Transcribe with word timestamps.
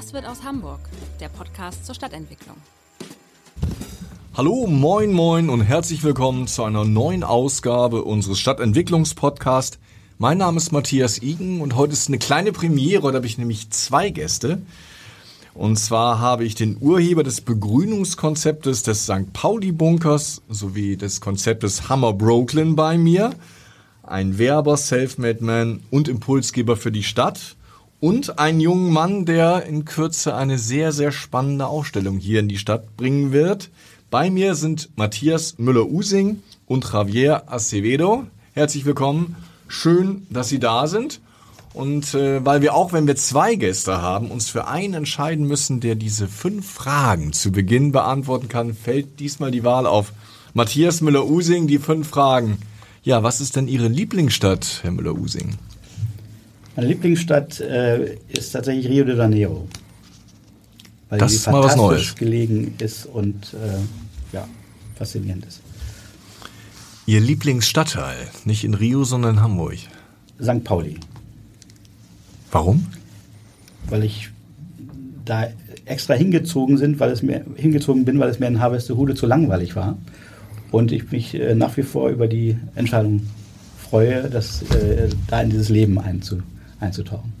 Was 0.00 0.14
wird 0.14 0.24
aus 0.24 0.42
Hamburg? 0.44 0.80
Der 1.20 1.28
Podcast 1.28 1.84
zur 1.84 1.94
Stadtentwicklung. 1.94 2.56
Hallo, 4.34 4.66
moin, 4.66 5.12
moin 5.12 5.50
und 5.50 5.60
herzlich 5.60 6.02
willkommen 6.02 6.46
zu 6.46 6.64
einer 6.64 6.86
neuen 6.86 7.22
Ausgabe 7.22 8.02
unseres 8.02 8.38
Stadtentwicklungspodcasts. 8.38 9.78
Mein 10.16 10.38
Name 10.38 10.56
ist 10.56 10.72
Matthias 10.72 11.18
Igen 11.18 11.60
und 11.60 11.76
heute 11.76 11.92
ist 11.92 12.08
eine 12.08 12.16
kleine 12.16 12.50
Premiere, 12.52 13.12
da 13.12 13.16
habe 13.16 13.26
ich 13.26 13.36
nämlich 13.36 13.68
zwei 13.72 14.08
Gäste. 14.08 14.62
Und 15.52 15.78
zwar 15.78 16.18
habe 16.18 16.46
ich 16.46 16.54
den 16.54 16.78
Urheber 16.80 17.22
des 17.22 17.42
Begrünungskonzeptes 17.42 18.82
des 18.82 19.02
St. 19.02 19.34
Pauli-Bunkers 19.34 20.40
sowie 20.48 20.96
des 20.96 21.20
Konzeptes 21.20 21.90
Hammer 21.90 22.14
Brooklyn 22.14 22.74
bei 22.74 22.96
mir. 22.96 23.34
Ein 24.02 24.38
Werber, 24.38 24.78
Selfmade 24.78 25.44
Man 25.44 25.82
und 25.90 26.08
Impulsgeber 26.08 26.78
für 26.78 26.90
die 26.90 27.02
Stadt. 27.02 27.54
Und 28.00 28.38
einen 28.38 28.60
jungen 28.60 28.90
Mann, 28.94 29.26
der 29.26 29.66
in 29.66 29.84
Kürze 29.84 30.34
eine 30.34 30.56
sehr, 30.56 30.90
sehr 30.90 31.12
spannende 31.12 31.66
Ausstellung 31.66 32.16
hier 32.18 32.40
in 32.40 32.48
die 32.48 32.56
Stadt 32.56 32.96
bringen 32.96 33.30
wird. 33.30 33.68
Bei 34.10 34.30
mir 34.30 34.54
sind 34.54 34.88
Matthias 34.96 35.58
Müller-Using 35.58 36.42
und 36.66 36.90
Javier 36.90 37.52
Acevedo. 37.52 38.24
Herzlich 38.54 38.86
willkommen. 38.86 39.36
Schön, 39.68 40.26
dass 40.30 40.48
Sie 40.48 40.58
da 40.58 40.86
sind. 40.86 41.20
Und 41.74 42.14
äh, 42.14 42.42
weil 42.42 42.62
wir 42.62 42.74
auch, 42.74 42.94
wenn 42.94 43.06
wir 43.06 43.16
zwei 43.16 43.54
Gäste 43.54 44.00
haben, 44.00 44.30
uns 44.30 44.48
für 44.48 44.66
einen 44.66 44.94
entscheiden 44.94 45.46
müssen, 45.46 45.80
der 45.80 45.94
diese 45.94 46.26
fünf 46.26 46.70
Fragen 46.70 47.34
zu 47.34 47.52
Beginn 47.52 47.92
beantworten 47.92 48.48
kann, 48.48 48.72
fällt 48.72 49.20
diesmal 49.20 49.50
die 49.50 49.62
Wahl 49.62 49.84
auf 49.84 50.14
Matthias 50.54 51.02
Müller-Using, 51.02 51.66
die 51.66 51.78
fünf 51.78 52.08
Fragen. 52.08 52.56
Ja, 53.02 53.22
was 53.22 53.42
ist 53.42 53.56
denn 53.56 53.68
Ihre 53.68 53.88
Lieblingsstadt, 53.88 54.80
Herr 54.82 54.90
Müller-Using? 54.90 55.58
Meine 56.80 56.94
Lieblingsstadt 56.94 57.60
äh, 57.60 58.14
ist 58.28 58.52
tatsächlich 58.52 58.88
Rio 58.88 59.04
de 59.04 59.14
Janeiro. 59.14 59.68
Weil 61.10 61.18
Das 61.18 61.32
sie 61.32 61.36
ist 61.36 61.46
mal 61.46 61.62
was 61.62 61.74
fantastisch 61.74 62.06
Neues. 62.06 62.14
gelegen 62.14 62.74
ist 62.78 63.04
und 63.04 63.52
äh, 63.52 64.34
ja, 64.34 64.48
faszinierend 64.94 65.44
ist. 65.44 65.60
Ihr 67.04 67.20
Lieblingsstadtteil, 67.20 68.16
nicht 68.46 68.64
in 68.64 68.72
Rio, 68.72 69.04
sondern 69.04 69.34
in 69.34 69.42
Hamburg. 69.42 69.76
St. 70.42 70.64
Pauli, 70.64 70.96
Warum? 72.50 72.86
weil 73.90 74.02
ich 74.04 74.30
da 75.26 75.48
extra 75.84 76.14
hingezogen 76.14 76.78
sind, 76.78 76.98
weil 76.98 77.10
es 77.10 77.20
mir 77.20 77.44
hingezogen 77.56 78.06
bin, 78.06 78.18
weil 78.20 78.30
es 78.30 78.38
mir 78.38 78.46
in 78.46 78.58
Harvestehude 78.58 79.14
zu 79.14 79.26
langweilig 79.26 79.76
war 79.76 79.98
und 80.70 80.92
ich 80.92 81.10
mich 81.12 81.34
äh, 81.34 81.54
nach 81.54 81.76
wie 81.76 81.82
vor 81.82 82.08
über 82.08 82.26
die 82.26 82.56
Entscheidung 82.74 83.28
freue, 83.76 84.30
das 84.30 84.62
äh, 84.70 85.10
da 85.26 85.42
in 85.42 85.50
dieses 85.50 85.68
Leben 85.68 85.98
einzu, 85.98 86.38
einzutauchen. 86.80 87.32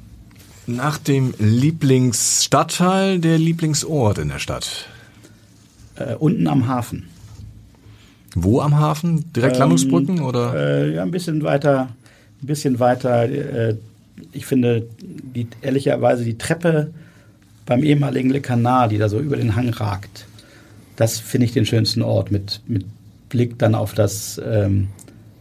Nach 0.66 0.98
dem 0.98 1.34
Lieblingsstadtteil 1.38 3.18
der 3.18 3.38
Lieblingsort 3.38 4.18
in 4.18 4.28
der 4.28 4.38
Stadt. 4.38 4.86
Äh, 5.96 6.14
unten 6.14 6.46
am 6.46 6.68
Hafen. 6.68 7.08
Wo 8.34 8.60
am 8.60 8.78
Hafen? 8.78 9.32
Direkt 9.32 9.54
Ähm, 9.54 9.60
Landungsbrücken 9.60 10.20
oder? 10.20 10.54
Äh, 10.54 10.94
ja, 10.94 11.02
ein 11.02 11.10
bisschen 11.10 11.42
weiter, 11.42 11.88
ein 12.42 12.46
bisschen 12.46 12.78
weiter. 12.78 13.24
Äh, 13.24 13.76
ich 14.32 14.46
finde 14.46 14.86
die, 15.00 15.48
ehrlicherweise 15.62 16.24
die 16.24 16.38
Treppe 16.38 16.92
beim 17.66 17.82
ehemaligen 17.82 18.30
Le 18.30 18.40
Canal, 18.40 18.88
die 18.88 18.98
da 18.98 19.08
so 19.08 19.18
über 19.18 19.36
den 19.36 19.56
Hang 19.56 19.70
ragt, 19.70 20.26
das 20.96 21.18
finde 21.18 21.46
ich 21.46 21.52
den 21.52 21.66
schönsten 21.66 22.02
Ort 22.02 22.30
mit, 22.30 22.60
mit 22.66 22.84
Blick 23.28 23.58
dann 23.58 23.74
auf 23.74 23.94
das 23.94 24.40
ähm, 24.44 24.88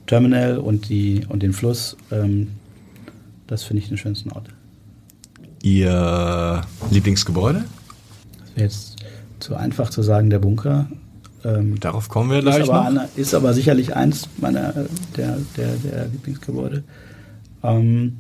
Terminal 0.08 0.58
und, 0.58 0.90
die, 0.90 1.26
und 1.28 1.44
den 1.44 1.54
Fluss. 1.54 1.98
Ähm, 2.12 2.48
das 3.50 3.64
finde 3.64 3.82
ich 3.82 3.90
den 3.90 3.98
schönsten 3.98 4.32
Ort. 4.32 4.50
Ihr 5.64 6.62
Lieblingsgebäude? 6.92 7.66
Das 8.40 8.56
wäre 8.56 8.66
jetzt 8.66 8.96
zu 9.40 9.56
einfach 9.56 9.90
zu 9.90 10.04
sagen, 10.04 10.30
der 10.30 10.40
Bunker. 10.40 10.88
Ähm, 11.44 11.80
Darauf 11.80 12.10
kommen 12.10 12.30
wir 12.30 12.38
Ist 12.38 12.44
gleich 12.44 12.70
aber, 12.70 12.90
noch. 12.92 13.04
ist 13.16 13.34
aber 13.34 13.54
sicherlich 13.54 13.96
eins 13.96 14.30
meiner 14.38 14.70
äh, 14.76 14.86
der, 15.18 15.38
der, 15.58 15.76
der 15.78 16.08
Lieblingsgebäude. 16.08 16.84
Ähm, 17.64 18.18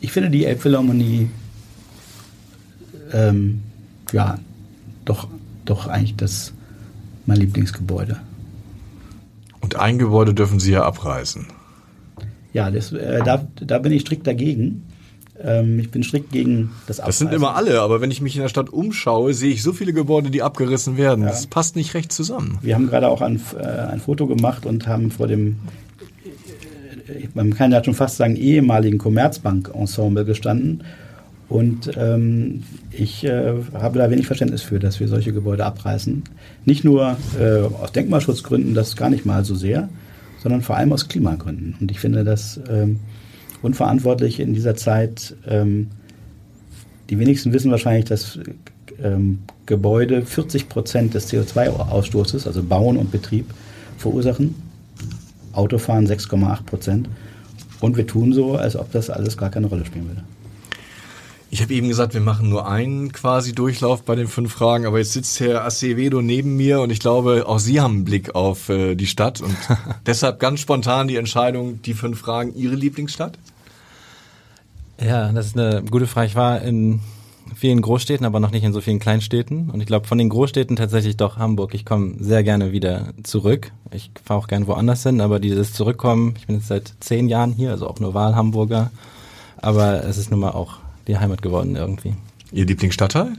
ich 0.00 0.12
finde 0.12 0.30
die 0.30 0.44
Elbphilharmonie 0.44 1.30
ähm, 3.12 3.62
ja 4.12 4.38
doch, 5.04 5.28
doch 5.64 5.86
eigentlich 5.86 6.16
das 6.16 6.52
mein 7.26 7.38
Lieblingsgebäude. 7.38 8.20
Und 9.60 9.76
ein 9.76 9.98
Gebäude 9.98 10.34
dürfen 10.34 10.60
Sie 10.60 10.72
ja 10.72 10.84
abreißen. 10.84 11.46
Ja, 12.52 12.70
das, 12.70 12.92
äh, 12.92 13.20
da, 13.24 13.46
da 13.60 13.78
bin 13.78 13.92
ich 13.92 14.02
strikt 14.02 14.26
dagegen. 14.26 14.82
Ähm, 15.42 15.78
ich 15.78 15.90
bin 15.90 16.02
strikt 16.02 16.32
gegen 16.32 16.70
das 16.86 16.98
Das 16.98 17.18
sind 17.18 17.28
Abreißen. 17.28 17.42
immer 17.44 17.56
alle, 17.56 17.80
aber 17.80 18.00
wenn 18.00 18.10
ich 18.10 18.20
mich 18.20 18.36
in 18.36 18.42
der 18.42 18.48
Stadt 18.48 18.70
umschaue, 18.70 19.32
sehe 19.34 19.52
ich 19.52 19.62
so 19.62 19.72
viele 19.72 19.92
Gebäude, 19.92 20.30
die 20.30 20.42
abgerissen 20.42 20.96
werden. 20.96 21.24
Das 21.24 21.46
passt 21.46 21.76
nicht 21.76 21.94
recht 21.94 22.12
zusammen. 22.12 22.58
Wir 22.62 22.74
haben 22.74 22.88
gerade 22.88 23.08
auch 23.08 23.22
ein, 23.22 23.40
äh, 23.58 23.64
ein 23.64 24.00
Foto 24.00 24.26
gemacht 24.26 24.66
und 24.66 24.86
haben 24.86 25.10
vor 25.10 25.28
dem, 25.28 25.56
äh, 27.08 27.28
man 27.34 27.54
kann 27.54 27.72
ja 27.72 27.82
schon 27.82 27.94
fast 27.94 28.16
sagen, 28.16 28.36
ehemaligen 28.36 28.98
Commerzbank-Ensemble 28.98 30.24
gestanden. 30.24 30.84
Und 31.48 31.90
ähm, 31.96 32.62
ich 32.92 33.24
äh, 33.24 33.54
habe 33.74 33.98
da 33.98 34.08
wenig 34.10 34.26
Verständnis 34.26 34.62
für, 34.62 34.78
dass 34.78 35.00
wir 35.00 35.08
solche 35.08 35.32
Gebäude 35.32 35.64
abreißen. 35.64 36.22
Nicht 36.64 36.84
nur 36.84 37.16
äh, 37.40 37.60
aus 37.82 37.90
Denkmalschutzgründen, 37.92 38.74
das 38.74 38.94
gar 38.94 39.10
nicht 39.10 39.26
mal 39.26 39.44
so 39.44 39.56
sehr, 39.56 39.88
sondern 40.42 40.62
vor 40.62 40.76
allem 40.76 40.92
aus 40.92 41.08
Klimagründen. 41.08 41.76
Und 41.80 41.90
ich 41.90 42.00
finde 42.00 42.24
das 42.24 42.60
ähm, 42.68 43.00
unverantwortlich 43.62 44.40
in 44.40 44.54
dieser 44.54 44.74
Zeit. 44.74 45.36
Ähm, 45.46 45.88
die 47.08 47.18
wenigsten 47.18 47.52
wissen 47.52 47.70
wahrscheinlich, 47.70 48.06
dass 48.06 48.38
ähm, 49.02 49.40
Gebäude 49.66 50.24
40 50.24 50.68
Prozent 50.68 51.14
des 51.14 51.30
CO2-Ausstoßes, 51.32 52.46
also 52.46 52.62
Bauen 52.62 52.96
und 52.96 53.10
Betrieb, 53.10 53.46
verursachen. 53.98 54.54
Autofahren 55.52 56.06
6,8 56.06 56.64
Prozent. 56.64 57.08
Und 57.80 57.96
wir 57.96 58.06
tun 58.06 58.32
so, 58.32 58.56
als 58.56 58.76
ob 58.76 58.92
das 58.92 59.10
alles 59.10 59.36
gar 59.36 59.50
keine 59.50 59.66
Rolle 59.66 59.84
spielen 59.84 60.06
würde. 60.08 60.22
Ich 61.52 61.60
habe 61.60 61.74
eben 61.74 61.88
gesagt, 61.88 62.14
wir 62.14 62.20
machen 62.20 62.48
nur 62.48 62.68
einen 62.68 63.12
quasi 63.12 63.52
Durchlauf 63.52 64.04
bei 64.04 64.14
den 64.14 64.28
fünf 64.28 64.52
Fragen, 64.52 64.86
aber 64.86 64.98
jetzt 64.98 65.12
sitzt 65.12 65.40
Herr 65.40 65.64
Acevedo 65.64 66.22
neben 66.22 66.56
mir 66.56 66.80
und 66.80 66.90
ich 66.90 67.00
glaube, 67.00 67.44
auch 67.48 67.58
Sie 67.58 67.80
haben 67.80 67.96
einen 67.96 68.04
Blick 68.04 68.36
auf 68.36 68.68
äh, 68.68 68.94
die 68.94 69.08
Stadt 69.08 69.40
und 69.40 69.56
deshalb 70.06 70.38
ganz 70.38 70.60
spontan 70.60 71.08
die 71.08 71.16
Entscheidung, 71.16 71.82
die 71.82 71.94
fünf 71.94 72.20
Fragen, 72.20 72.54
Ihre 72.54 72.76
Lieblingsstadt? 72.76 73.36
Ja, 75.00 75.32
das 75.32 75.46
ist 75.46 75.58
eine 75.58 75.82
gute 75.82 76.06
Frage. 76.06 76.28
Ich 76.28 76.36
war 76.36 76.60
in 76.60 77.00
vielen 77.56 77.82
Großstädten, 77.82 78.26
aber 78.26 78.38
noch 78.38 78.52
nicht 78.52 78.64
in 78.64 78.72
so 78.72 78.80
vielen 78.80 79.00
Kleinstädten. 79.00 79.70
Und 79.70 79.80
ich 79.80 79.86
glaube, 79.86 80.06
von 80.06 80.18
den 80.18 80.28
Großstädten 80.28 80.76
tatsächlich 80.76 81.16
doch 81.16 81.36
Hamburg. 81.38 81.74
Ich 81.74 81.84
komme 81.84 82.14
sehr 82.20 82.44
gerne 82.44 82.70
wieder 82.70 83.12
zurück. 83.22 83.72
Ich 83.92 84.10
fahre 84.22 84.40
auch 84.40 84.46
gern 84.46 84.66
woanders 84.66 85.02
hin, 85.02 85.20
aber 85.20 85.40
dieses 85.40 85.72
Zurückkommen, 85.72 86.34
ich 86.38 86.46
bin 86.46 86.56
jetzt 86.56 86.68
seit 86.68 86.92
zehn 87.00 87.28
Jahren 87.28 87.52
hier, 87.52 87.70
also 87.70 87.88
auch 87.88 87.98
nur 87.98 88.14
Wahlhamburger. 88.14 88.90
Aber 89.56 90.04
es 90.04 90.16
ist 90.16 90.30
nun 90.30 90.40
mal 90.40 90.50
auch 90.50 90.79
die 91.10 91.18
Heimat 91.18 91.42
geworden 91.42 91.76
irgendwie. 91.76 92.14
Ihr 92.52 92.64
Lieblingsstadtteil? 92.66 93.32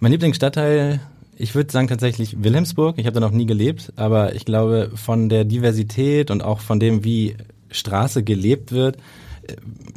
Mein 0.00 0.12
Lieblingsstadtteil, 0.12 1.00
ich 1.36 1.54
würde 1.54 1.72
sagen 1.72 1.88
tatsächlich 1.88 2.42
Wilhelmsburg. 2.42 2.98
Ich 2.98 3.06
habe 3.06 3.14
da 3.14 3.20
noch 3.20 3.32
nie 3.32 3.46
gelebt, 3.46 3.92
aber 3.96 4.34
ich 4.34 4.44
glaube 4.44 4.92
von 4.94 5.28
der 5.28 5.44
Diversität 5.44 6.30
und 6.30 6.42
auch 6.42 6.60
von 6.60 6.78
dem, 6.78 7.04
wie 7.04 7.36
Straße 7.70 8.22
gelebt 8.22 8.72
wird, 8.72 8.96
äh, 9.42 9.56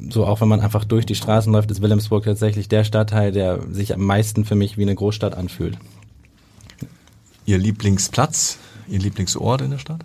so 0.10 0.26
auch 0.26 0.42
wenn 0.42 0.48
man 0.48 0.62
einfach 0.62 0.86
durch 0.86 1.06
die 1.06 1.16
Straßen 1.16 1.52
läuft, 1.52 1.72
ist 1.72 1.82
Wilhelmsburg 1.82 2.24
tatsächlich 2.24 2.68
der 2.68 2.84
Stadtteil, 2.84 3.32
der 3.32 3.62
sich 3.72 3.94
am 3.94 4.02
meisten 4.02 4.46
für 4.46 4.56
mich 4.56 4.78
wie 4.78 4.84
eine 4.84 4.96
Großstadt 4.96 5.36
anfühlt. 5.36 5.78
Ihr 7.46 7.58
Lieblingsplatz? 7.58 8.58
Ihr 8.88 9.00
Lieblingsort 9.00 9.62
in 9.62 9.72
der 9.72 9.78
Stadt? 9.78 10.02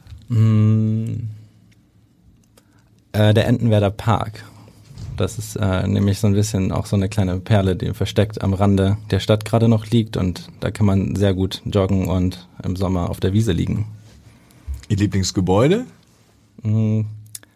Äh, 3.12 3.34
der 3.34 3.46
Entenwerder 3.46 3.90
Park. 3.90 4.44
Das 5.16 5.38
ist 5.38 5.56
äh, 5.56 5.86
nämlich 5.86 6.18
so 6.18 6.26
ein 6.26 6.34
bisschen 6.34 6.72
auch 6.72 6.86
so 6.86 6.96
eine 6.96 7.08
kleine 7.08 7.38
Perle, 7.40 7.76
die 7.76 7.94
versteckt 7.94 8.42
am 8.42 8.52
Rande 8.52 8.98
der 9.10 9.20
Stadt 9.20 9.44
gerade 9.44 9.68
noch 9.68 9.86
liegt 9.86 10.16
und 10.16 10.48
da 10.60 10.70
kann 10.70 10.86
man 10.86 11.16
sehr 11.16 11.34
gut 11.34 11.62
joggen 11.64 12.08
und 12.08 12.48
im 12.62 12.76
Sommer 12.76 13.08
auf 13.08 13.20
der 13.20 13.32
Wiese 13.32 13.52
liegen. 13.52 13.86
Ihr 14.88 14.98
Lieblingsgebäude? 14.98 15.86
Mm, 16.62 17.02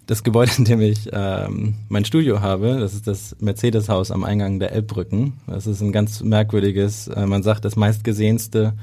das 0.07 0.25
Gebäude, 0.25 0.53
in 0.59 0.65
dem 0.65 0.81
ich 0.81 1.09
ähm, 1.13 1.75
mein 1.89 2.05
Studio 2.05 2.41
habe, 2.41 2.79
das 2.81 2.95
ist 2.95 3.07
das 3.07 3.37
Mercedes-Haus 3.41 4.11
am 4.11 4.25
Eingang 4.25 4.59
der 4.59 4.73
Elbbrücken. 4.73 5.35
Das 5.47 5.67
ist 5.67 5.81
ein 5.83 5.93
ganz 5.93 6.23
merkwürdiges, 6.23 7.09
äh, 7.09 7.27
man 7.27 7.43
sagt 7.43 7.65
das 7.65 7.77
meistgesehenste 7.77 8.75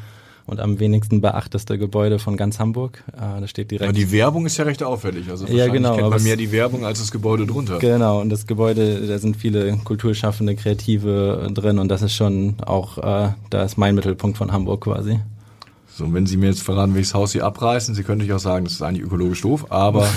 und 0.48 0.62
am 0.62 0.80
wenigsten 0.80 1.22
beachteste 1.22 1.78
Gebäude 1.78 2.20
von 2.20 2.38
ganz 2.38 2.58
Hamburg. 2.58 3.04
Äh, 3.14 3.42
das 3.42 3.50
steht 3.50 3.70
direkt. 3.70 3.90
Aber 3.90 3.94
die 3.98 4.12
Werbung 4.12 4.46
ist 4.46 4.58
ja 4.58 4.64
recht 4.64 4.82
auffällig. 4.82 5.30
Also 5.30 5.46
Ja, 5.46 5.68
genau, 5.68 5.92
kennt 5.92 6.06
aber 6.06 6.16
man 6.16 6.24
mehr 6.24 6.38
die 6.38 6.52
Werbung 6.52 6.86
als 6.86 7.00
das 7.00 7.12
Gebäude 7.12 7.46
drunter. 7.46 7.80
Genau, 7.80 8.22
und 8.22 8.30
das 8.30 8.48
Gebäude, 8.48 9.06
da 9.06 9.20
sind 9.20 9.38
viele 9.38 9.78
Kulturschaffende, 9.84 10.56
Kreative 10.56 11.52
drin 11.54 11.80
und 11.80 11.90
das 11.90 12.02
ist 12.02 12.16
schon 12.16 12.56
auch, 12.66 12.98
äh, 12.98 13.34
da 13.50 13.64
ist 13.64 13.78
mein 13.78 13.94
Mittelpunkt 13.94 14.38
von 14.38 14.52
Hamburg 14.52 14.86
quasi. 14.86 15.20
So, 15.94 16.06
und 16.06 16.14
wenn 16.14 16.26
Sie 16.26 16.38
mir 16.38 16.48
jetzt 16.48 16.64
verraten, 16.64 16.96
welches 16.96 17.14
Haus 17.14 17.32
Sie 17.32 17.42
abreißen, 17.42 17.94
Sie 17.94 18.04
können 18.04 18.20
natürlich 18.20 18.34
auch 18.34 18.44
sagen, 18.44 18.66
das 18.66 18.74
ist 18.74 18.82
eigentlich 18.82 19.04
ökologisch 19.04 19.42
doof, 19.42 19.66
aber 19.70 20.08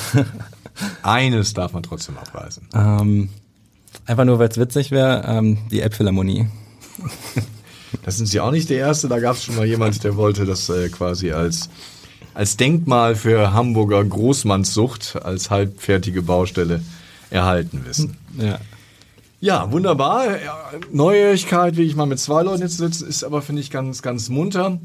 eines 1.02 1.54
darf 1.54 1.72
man 1.72 1.82
trotzdem 1.82 2.16
abreißen. 2.18 2.68
Ähm, 2.72 3.30
einfach 4.06 4.24
nur, 4.24 4.38
weil 4.38 4.48
es 4.48 4.58
witzig 4.58 4.92
wäre, 4.92 5.24
ähm, 5.26 5.58
die 5.72 5.80
Elbphilharmonie. 5.80 6.46
Das 8.02 8.16
sind 8.16 8.26
Sie 8.26 8.40
auch 8.40 8.50
nicht 8.50 8.70
der 8.70 8.78
Erste, 8.78 9.08
da 9.08 9.18
gab 9.18 9.36
es 9.36 9.44
schon 9.44 9.56
mal 9.56 9.66
jemand, 9.66 10.02
der 10.04 10.16
wollte 10.16 10.46
das 10.46 10.68
äh, 10.68 10.88
quasi 10.88 11.32
als, 11.32 11.68
als 12.34 12.56
Denkmal 12.56 13.14
für 13.14 13.52
Hamburger 13.52 14.02
Großmannssucht, 14.04 15.16
als 15.22 15.50
halbfertige 15.50 16.22
Baustelle 16.22 16.80
erhalten 17.30 17.82
wissen. 17.84 18.16
Ja. 18.38 18.58
Ja, 19.42 19.72
wunderbar. 19.72 20.26
Neuigkeit, 20.92 21.78
wie 21.78 21.84
ich 21.84 21.96
mal 21.96 22.04
mit 22.04 22.18
zwei 22.18 22.42
Leuten 22.42 22.60
jetzt 22.60 22.76
sitzen, 22.76 23.08
ist 23.08 23.24
aber, 23.24 23.40
finde 23.40 23.62
ich, 23.62 23.70
ganz, 23.70 24.02
ganz 24.02 24.28
munter. 24.28 24.78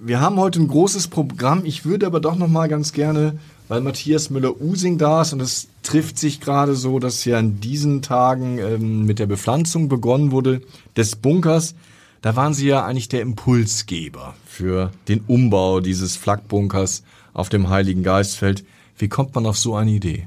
Wir 0.00 0.20
haben 0.20 0.40
heute 0.40 0.60
ein 0.60 0.66
großes 0.66 1.06
Programm. 1.06 1.64
Ich 1.64 1.84
würde 1.84 2.06
aber 2.06 2.18
doch 2.18 2.34
noch 2.34 2.48
mal 2.48 2.68
ganz 2.68 2.92
gerne, 2.92 3.38
weil 3.68 3.80
Matthias 3.80 4.28
Müller-Using 4.30 4.98
da 4.98 5.22
ist 5.22 5.32
und 5.32 5.40
es 5.40 5.68
trifft 5.84 6.18
sich 6.18 6.40
gerade 6.40 6.74
so, 6.74 6.98
dass 6.98 7.24
ja 7.24 7.38
in 7.38 7.60
diesen 7.60 8.02
Tagen 8.02 8.58
ähm, 8.58 9.06
mit 9.06 9.20
der 9.20 9.26
Bepflanzung 9.26 9.88
begonnen 9.88 10.32
wurde 10.32 10.62
des 10.96 11.14
Bunkers. 11.14 11.76
Da 12.22 12.36
waren 12.36 12.54
Sie 12.54 12.68
ja 12.68 12.86
eigentlich 12.86 13.08
der 13.08 13.20
Impulsgeber 13.20 14.34
für 14.46 14.92
den 15.08 15.22
Umbau 15.26 15.80
dieses 15.80 16.16
Flakbunkers 16.16 17.02
auf 17.34 17.48
dem 17.48 17.68
Heiligen 17.68 18.04
Geistfeld. 18.04 18.64
Wie 18.96 19.08
kommt 19.08 19.34
man 19.34 19.44
auf 19.44 19.58
so 19.58 19.74
eine 19.74 19.90
Idee? 19.90 20.26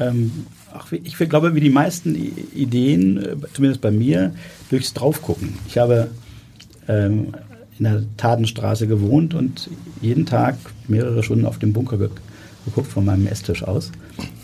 Ähm, 0.00 0.46
ach, 0.72 0.90
ich 0.90 1.18
glaube, 1.18 1.54
wie 1.54 1.60
die 1.60 1.68
meisten 1.68 2.14
Ideen, 2.54 3.22
äh, 3.22 3.36
zumindest 3.52 3.82
bei 3.82 3.90
mir, 3.90 4.34
durchs 4.70 4.94
Draufgucken. 4.94 5.58
Ich 5.66 5.76
habe 5.76 6.08
ähm, 6.88 7.34
in 7.78 7.84
der 7.84 8.04
Tadenstraße 8.16 8.86
gewohnt 8.86 9.34
und 9.34 9.68
jeden 10.00 10.24
Tag 10.24 10.56
mehrere 10.88 11.22
Stunden 11.22 11.44
auf 11.44 11.58
dem 11.58 11.74
Bunker 11.74 11.98
ge 11.98 12.08
geguckt 12.64 12.90
von 12.90 13.04
meinem 13.04 13.26
Esstisch 13.26 13.62
aus. 13.62 13.92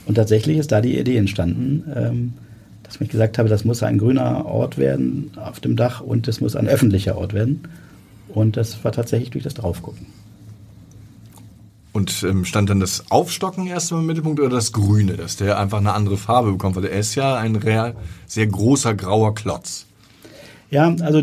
Und 0.06 0.14
tatsächlich 0.14 0.58
ist 0.58 0.72
da 0.72 0.80
die 0.80 0.98
Idee 0.98 1.16
entstanden, 1.16 1.84
ähm, 1.94 2.32
dass 2.94 3.00
ich 3.00 3.10
gesagt 3.10 3.38
habe, 3.38 3.48
das 3.48 3.64
muss 3.64 3.82
ein 3.82 3.98
grüner 3.98 4.46
Ort 4.46 4.78
werden 4.78 5.32
auf 5.36 5.60
dem 5.60 5.76
Dach 5.76 6.00
und 6.00 6.28
es 6.28 6.40
muss 6.40 6.54
ein 6.54 6.68
öffentlicher 6.68 7.16
Ort 7.16 7.32
werden. 7.34 7.62
Und 8.28 8.56
das 8.56 8.84
war 8.84 8.92
tatsächlich 8.92 9.30
durch 9.30 9.44
das 9.44 9.54
Draufgucken. 9.54 10.06
Und 11.92 12.24
ähm, 12.28 12.44
stand 12.44 12.70
dann 12.70 12.80
das 12.80 13.10
Aufstocken 13.10 13.66
erstmal 13.66 14.00
im 14.00 14.06
Mittelpunkt 14.06 14.40
oder 14.40 14.50
das 14.50 14.72
Grüne, 14.72 15.12
dass 15.12 15.36
der 15.36 15.58
einfach 15.58 15.78
eine 15.78 15.92
andere 15.92 16.16
Farbe 16.16 16.52
bekommt? 16.52 16.76
Weil 16.76 16.86
er 16.86 16.98
ist 16.98 17.14
ja 17.14 17.36
ein 17.36 17.54
real, 17.54 17.94
sehr 18.26 18.46
großer 18.46 18.94
grauer 18.94 19.34
Klotz. 19.34 19.86
Ja, 20.70 20.92
also 21.00 21.22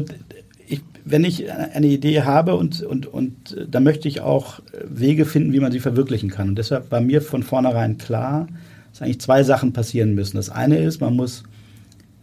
ich, 0.68 0.82
wenn 1.04 1.26
ich 1.26 1.52
eine 1.52 1.88
Idee 1.88 2.22
habe 2.22 2.56
und, 2.56 2.82
und, 2.84 3.06
und 3.06 3.58
äh, 3.58 3.68
da 3.70 3.82
möchte 3.82 4.08
ich 4.08 4.22
auch 4.22 4.62
Wege 4.86 5.26
finden, 5.26 5.52
wie 5.52 5.60
man 5.60 5.72
sie 5.72 5.82
verwirklichen 5.82 6.30
kann. 6.30 6.50
Und 6.50 6.56
deshalb 6.56 6.92
war 6.92 7.02
mir 7.02 7.22
von 7.22 7.44
vornherein 7.44 7.98
klar, 7.98 8.48
dass 8.92 9.02
eigentlich 9.02 9.22
zwei 9.22 9.44
Sachen 9.44 9.74
passieren 9.74 10.16
müssen. 10.16 10.38
Das 10.38 10.50
eine 10.50 10.78
ist, 10.78 11.02
man 11.02 11.16
muss 11.16 11.44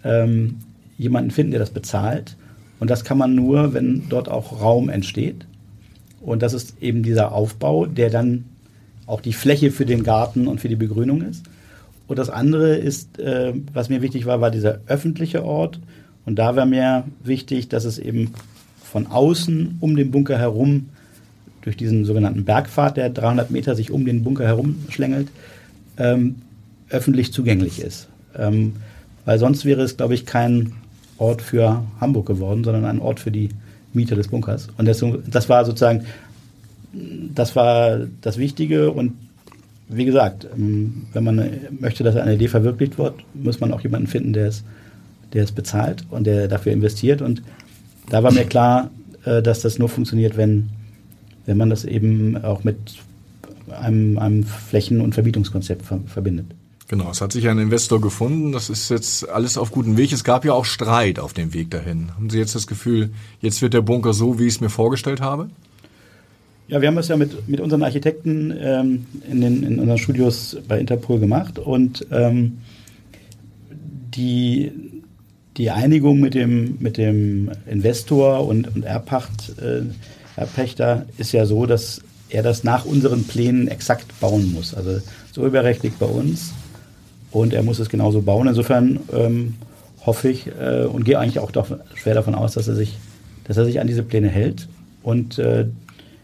ähm, 0.05 0.57
jemanden 0.97 1.31
finden, 1.31 1.53
der 1.53 1.61
das 1.61 1.71
bezahlt. 1.71 2.37
Und 2.81 2.91
das 2.91 3.05
kann 3.05 3.19
man 3.19 3.35
nur, 3.35 3.75
wenn 3.75 4.09
dort 4.09 4.29
auch 4.29 4.61
Raum 4.61 4.89
entsteht. 4.89 5.47
Und 6.21 6.43
das 6.43 6.53
ist 6.53 6.81
eben 6.81 7.03
dieser 7.03 7.33
Aufbau, 7.33 7.87
der 7.87 8.11
dann 8.11 8.45
auch 9.07 9.21
die 9.21 9.33
Fläche 9.33 9.71
für 9.71 9.87
den 9.87 10.05
Garten 10.05 10.47
und 10.47 10.61
für 10.61 10.69
die 10.69 10.77
Begrünung 10.77 11.23
ist. 11.23 11.45
Und 12.07 12.19
das 12.19 12.31
andere 12.31 12.77
ist, 12.77 13.19
äh, 13.19 13.53
was 13.73 13.89
mir 13.89 14.03
wichtig 14.03 14.27
war, 14.27 14.41
war 14.41 14.51
dieser 14.51 14.81
öffentliche 14.87 15.45
Ort. 15.45 15.81
Und 16.25 16.39
da 16.39 16.57
war 16.57 16.67
mir 16.67 17.05
wichtig, 17.23 17.69
dass 17.69 17.85
es 17.85 17.99
eben 17.99 18.33
von 18.83 19.07
außen 19.07 19.79
um 19.81 19.97
den 19.97 20.11
Bunker 20.11 20.39
herum, 20.39 20.89
durch 21.63 21.77
diesen 21.77 22.05
sogenannten 22.05 22.45
Bergpfad, 22.45 22.97
der 22.97 23.11
300 23.11 23.51
Meter 23.51 23.75
sich 23.75 23.91
um 23.91 24.07
den 24.07 24.25
Bunker 24.25 24.45
herum 24.45 24.77
schlängelt, 24.89 25.29
ähm, 25.99 26.37
öffentlich 26.89 27.33
zugänglich 27.33 27.81
ist. 27.81 28.09
Ähm, 28.35 28.75
weil 29.29 29.39
sonst 29.39 29.67
wäre 29.67 29.83
es, 29.83 29.99
glaube 29.99 30.15
ich, 30.15 30.25
kein 30.25 30.73
Ort 31.19 31.43
für 31.43 31.85
Hamburg 32.01 32.25
geworden, 32.25 32.65
sondern 32.65 32.87
ein 32.87 32.99
Ort 32.99 33.21
für 33.21 33.31
die 33.31 33.51
Mieter 33.93 34.17
des 34.17 34.29
Bunkers. 34.29 34.69
Und 34.79 34.89
das, 34.89 35.05
das 35.27 35.51
war 35.51 35.67
sozusagen, 35.67 36.07
das 37.35 37.55
war 37.55 38.07
das 38.23 38.39
Wichtige. 38.39 38.91
Und 38.91 39.13
wie 39.87 40.07
gesagt, 40.07 40.47
wenn 40.57 41.25
man 41.25 41.47
möchte, 41.79 42.05
dass 42.05 42.17
eine 42.17 42.37
Idee 42.37 42.49
verwirklicht 42.49 42.97
wird, 42.97 43.17
muss 43.35 43.61
man 43.61 43.75
auch 43.75 43.83
jemanden 43.83 44.07
finden, 44.07 44.33
der 44.33 44.47
es, 44.47 44.65
der 45.35 45.45
es 45.45 45.53
bezahlt 45.53 46.07
und 46.09 46.27
der 46.27 46.49
dafür 46.49 46.73
investiert. 46.73 47.21
Und 47.21 47.43
da 48.09 48.23
war 48.23 48.33
mir 48.33 48.47
klar, 48.47 48.89
äh, 49.27 49.43
dass 49.43 49.61
das 49.61 49.79
nur 49.79 49.91
funktioniert, 49.91 50.39
wenn, 50.39 50.71
wenn 51.45 51.59
man 51.59 51.69
das 51.69 51.85
eben 51.85 52.43
auch 52.43 52.65
mit 52.65 52.79
einem, 53.79 54.19
einem 54.19 54.45
Flächen- 54.45 55.03
und 55.03 55.13
Vermietungskonzept 55.13 55.85
ver 55.85 56.01
verbindet. 56.07 56.47
Genau, 56.89 57.11
es 57.11 57.21
hat 57.21 57.33
sich 57.33 57.47
ein 57.49 57.59
Investor 57.59 58.01
gefunden. 58.01 58.53
Das 58.53 58.71
ist 58.71 58.89
jetzt 58.89 59.29
alles 59.29 59.59
auf 59.59 59.71
gutem 59.73 59.99
Weg. 59.99 60.11
Es 60.11 60.25
gab 60.25 60.47
ja 60.47 60.55
auch 60.55 60.65
Streit 60.65 61.19
auf 61.19 61.35
dem 61.35 61.53
Weg 61.53 61.71
dahin. 61.71 62.15
Haben 62.15 62.31
Sie 62.31 62.39
jetzt 62.39 62.55
das 62.55 62.67
Gefühl, 62.67 63.11
jetzt 63.43 63.61
wird 63.61 63.75
der 63.75 63.83
Bunker 63.83 64.15
so, 64.15 64.39
wie 64.39 64.47
ich 64.47 64.55
es 64.55 64.61
mir 64.63 64.71
vorgestellt 64.71 65.21
habe? 65.21 65.51
Ja, 66.69 66.81
wir 66.81 66.89
haben 66.89 66.97
es 66.97 67.09
ja 67.09 67.17
mit, 67.19 67.47
mit 67.47 67.61
unseren 67.61 67.83
Architekten 67.83 68.55
ähm, 68.59 69.07
in, 69.31 69.41
den, 69.43 69.63
in 69.65 69.79
unseren 69.79 69.99
Studios 69.99 70.57
bei 70.67 70.81
Interpol 70.81 71.21
gemacht 71.21 71.59
und 71.59 72.07
ähm, 72.11 72.59
die, 73.71 74.73
die 75.59 75.71
Einigung 75.71 76.21
mit 76.21 76.35
dem, 76.35 76.77
mit 76.81 76.97
dem 76.97 77.51
Investor 77.67 78.47
und, 78.47 78.75
und 78.75 78.83
Erbpacht, 78.83 79.59
äh, 79.61 79.83
Erbpächter 80.37 81.07
ist 81.19 81.33
ja 81.33 81.45
so, 81.45 81.67
dass 81.67 82.03
er 82.31 82.43
das 82.43 82.65
nach 82.65 82.85
unseren 82.85 83.25
Plänen 83.25 83.69
exakt 83.69 84.21
bauen 84.21 84.53
muss. 84.53 84.75
Also 84.75 85.01
so 85.33 85.47
überrechtlich 85.47 85.95
bei 85.95 86.07
uns 86.07 86.53
und 87.31 87.53
er 87.53 87.63
muss 87.63 87.79
es 87.79 87.89
genauso 87.89 88.23
bauen. 88.23 88.49
Insofern 88.49 89.01
ähm, 89.13 89.55
hoffe 90.05 90.29
ich 90.29 90.47
äh, 90.61 90.85
und 90.85 91.05
gehe 91.05 91.19
eigentlich 91.19 91.39
auch 91.39 91.51
doch 91.51 91.69
schwer 91.95 92.15
davon 92.15 92.35
aus, 92.35 92.55
dass 92.55 92.69
er 92.69 92.75
sich, 92.75 92.97
dass 93.45 93.57
er 93.57 93.65
sich 93.65 93.81
an 93.81 93.87
diese 93.87 94.03
Pläne 94.03 94.29
hält 94.29 94.69
und 95.03 95.39
äh, 95.39 95.67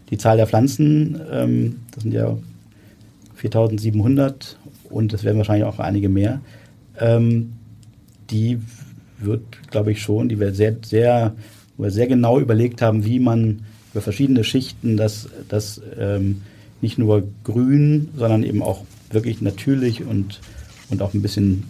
die 0.09 0.17
Zahl 0.17 0.37
der 0.37 0.47
Pflanzen, 0.47 1.19
ähm, 1.31 1.77
das 1.93 2.03
sind 2.03 2.13
ja 2.13 2.37
4700 3.35 4.57
und 4.89 5.13
es 5.13 5.23
werden 5.23 5.37
wahrscheinlich 5.37 5.65
auch 5.65 5.79
einige 5.79 6.09
mehr, 6.09 6.41
ähm, 6.99 7.53
die 8.29 8.59
wird, 9.19 9.41
glaube 9.71 9.91
ich, 9.91 10.01
schon, 10.01 10.29
die 10.29 10.39
wir 10.39 10.53
sehr, 10.53 10.75
sehr, 10.83 11.35
wir 11.77 11.91
sehr 11.91 12.07
genau 12.07 12.39
überlegt 12.39 12.81
haben, 12.81 13.05
wie 13.05 13.19
man 13.19 13.61
über 13.93 14.01
verschiedene 14.01 14.43
Schichten 14.43 14.97
das, 14.97 15.29
das 15.47 15.81
ähm, 15.97 16.41
nicht 16.81 16.97
nur 16.97 17.23
grün, 17.43 18.09
sondern 18.15 18.43
eben 18.43 18.61
auch 18.61 18.81
wirklich 19.09 19.41
natürlich 19.41 20.03
und, 20.03 20.41
und 20.89 21.01
auch 21.01 21.13
ein 21.13 21.21
bisschen 21.21 21.63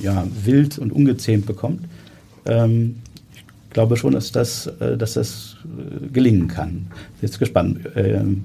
ja, 0.00 0.26
wild 0.44 0.78
und 0.78 0.92
ungezähmt 0.92 1.46
bekommt. 1.46 1.82
Ähm, 2.46 2.96
ich 3.34 3.44
glaube 3.70 3.96
schon, 3.96 4.12
dass 4.12 4.32
das, 4.32 4.66
äh, 4.66 4.96
dass 4.96 5.14
das 5.14 5.56
äh, 5.64 6.08
gelingen 6.08 6.48
kann. 6.48 6.86
Jetzt 7.20 7.38
gespannt. 7.38 7.80
Ähm, 7.96 8.44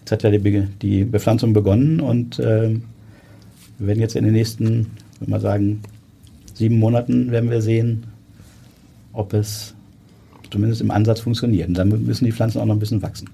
jetzt 0.00 0.12
hat 0.12 0.22
ja 0.22 0.30
die, 0.30 0.38
Be 0.38 0.68
die 0.80 1.04
Bepflanzung 1.04 1.52
begonnen 1.52 2.00
und 2.00 2.38
ähm, 2.38 2.84
wir 3.78 3.88
werden 3.88 4.00
jetzt 4.00 4.16
in 4.16 4.24
den 4.24 4.34
nächsten, 4.34 4.86
wenn 5.20 5.30
wir 5.30 5.40
sagen, 5.40 5.80
sieben 6.54 6.78
Monaten 6.78 7.30
werden 7.30 7.50
wir 7.50 7.62
sehen, 7.62 8.04
ob 9.12 9.32
es 9.34 9.74
zumindest 10.50 10.82
im 10.82 10.90
Ansatz 10.90 11.20
funktioniert. 11.20 11.68
Und 11.68 11.74
dann 11.74 11.88
müssen 11.88 12.24
die 12.24 12.32
Pflanzen 12.32 12.60
auch 12.60 12.66
noch 12.66 12.76
ein 12.76 12.78
bisschen 12.80 13.02
wachsen. 13.02 13.28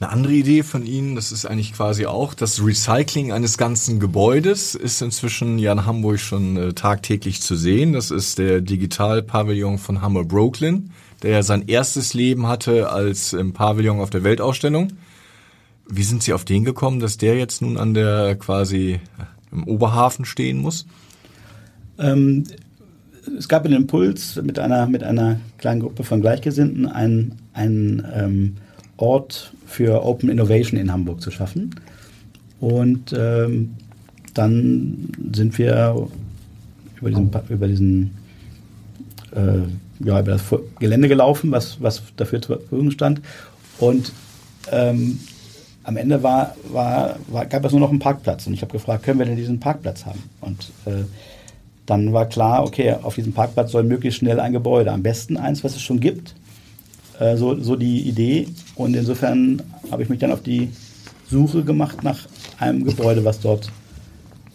Eine 0.00 0.10
andere 0.10 0.32
Idee 0.32 0.62
von 0.62 0.86
Ihnen, 0.86 1.16
das 1.16 1.32
ist 1.32 1.44
eigentlich 1.44 1.72
quasi 1.72 2.06
auch 2.06 2.32
das 2.32 2.64
Recycling 2.64 3.32
eines 3.32 3.58
ganzen 3.58 3.98
Gebäudes, 3.98 4.76
ist 4.76 5.02
inzwischen 5.02 5.58
ja 5.58 5.72
in 5.72 5.86
Hamburg 5.86 6.20
schon 6.20 6.56
äh, 6.56 6.72
tagtäglich 6.72 7.40
zu 7.40 7.56
sehen. 7.56 7.94
Das 7.94 8.12
ist 8.12 8.38
der 8.38 8.60
Digital-Pavillon 8.60 9.78
von 9.78 10.00
Hammer 10.00 10.22
Brooklyn, 10.22 10.90
der 11.22 11.32
ja 11.32 11.42
sein 11.42 11.66
erstes 11.66 12.14
Leben 12.14 12.46
hatte 12.46 12.90
als 12.90 13.32
ähm, 13.32 13.52
Pavillon 13.52 13.98
auf 13.98 14.10
der 14.10 14.22
Weltausstellung. 14.22 14.92
Wie 15.88 16.04
sind 16.04 16.22
Sie 16.22 16.32
auf 16.32 16.44
den 16.44 16.64
gekommen, 16.64 17.00
dass 17.00 17.18
der 17.18 17.36
jetzt 17.36 17.60
nun 17.60 17.76
an 17.76 17.92
der 17.92 18.36
quasi 18.36 18.92
äh, 18.92 19.00
im 19.50 19.64
Oberhafen 19.64 20.24
stehen 20.24 20.58
muss? 20.58 20.86
Ähm, 21.98 22.44
es 23.36 23.48
gab 23.48 23.64
einen 23.64 23.74
Impuls 23.74 24.40
mit 24.42 24.60
einer, 24.60 24.86
mit 24.86 25.02
einer 25.02 25.40
kleinen 25.58 25.80
Gruppe 25.80 26.04
von 26.04 26.20
Gleichgesinnten, 26.20 26.86
einen, 26.86 27.34
einen 27.52 28.06
ähm, 28.14 28.56
Ort 28.98 29.52
für 29.66 30.04
Open 30.04 30.28
Innovation 30.28 30.78
in 30.78 30.92
Hamburg 30.92 31.22
zu 31.22 31.30
schaffen. 31.30 31.74
Und 32.60 33.14
ähm, 33.16 33.74
dann 34.34 35.08
sind 35.32 35.56
wir 35.58 36.08
über 37.00 37.10
diesen, 37.10 37.30
über 37.48 37.68
diesen 37.68 38.10
äh, 39.32 39.62
ja, 40.04 40.20
über 40.20 40.32
das 40.32 40.42
Gelände 40.78 41.08
gelaufen, 41.08 41.50
was, 41.50 41.80
was 41.80 42.02
dafür 42.16 42.40
zur 42.40 42.58
Verfügung 42.58 42.90
stand. 42.90 43.20
Und 43.78 44.12
ähm, 44.70 45.18
am 45.84 45.96
Ende 45.96 46.22
war, 46.22 46.54
war, 46.70 47.16
war, 47.28 47.46
gab 47.46 47.64
es 47.64 47.72
nur 47.72 47.80
noch 47.80 47.90
einen 47.90 47.98
Parkplatz. 47.98 48.46
Und 48.46 48.54
ich 48.54 48.62
habe 48.62 48.72
gefragt, 48.72 49.04
können 49.04 49.18
wir 49.18 49.26
denn 49.26 49.36
diesen 49.36 49.60
Parkplatz 49.60 50.04
haben? 50.04 50.22
Und 50.40 50.70
äh, 50.84 51.04
dann 51.86 52.12
war 52.12 52.26
klar, 52.26 52.64
okay, 52.64 52.94
auf 53.02 53.14
diesem 53.14 53.32
Parkplatz 53.32 53.72
soll 53.72 53.84
möglichst 53.84 54.18
schnell 54.18 54.40
ein 54.40 54.52
Gebäude, 54.52 54.92
am 54.92 55.02
besten 55.02 55.36
eins, 55.36 55.64
was 55.64 55.74
es 55.74 55.82
schon 55.82 56.00
gibt. 56.00 56.34
Äh, 57.18 57.36
so, 57.36 57.58
so 57.60 57.76
die 57.76 58.02
Idee. 58.02 58.48
Und 58.78 58.94
insofern 58.94 59.60
habe 59.90 60.04
ich 60.04 60.08
mich 60.08 60.20
dann 60.20 60.30
auf 60.32 60.42
die 60.42 60.70
Suche 61.28 61.64
gemacht 61.64 62.04
nach 62.04 62.20
einem 62.58 62.84
Gebäude, 62.84 63.24
was 63.24 63.40
dort, 63.40 63.70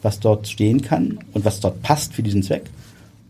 was 0.01 0.20
dort 0.20 0.48
stehen 0.48 0.82
kann 0.82 1.20
und 1.34 1.44
was 1.46 1.60
dort 1.60 1.82
passt 1.84 2.13
für 2.13 2.24
diesen 2.24 2.42
Zweck. 2.42 2.63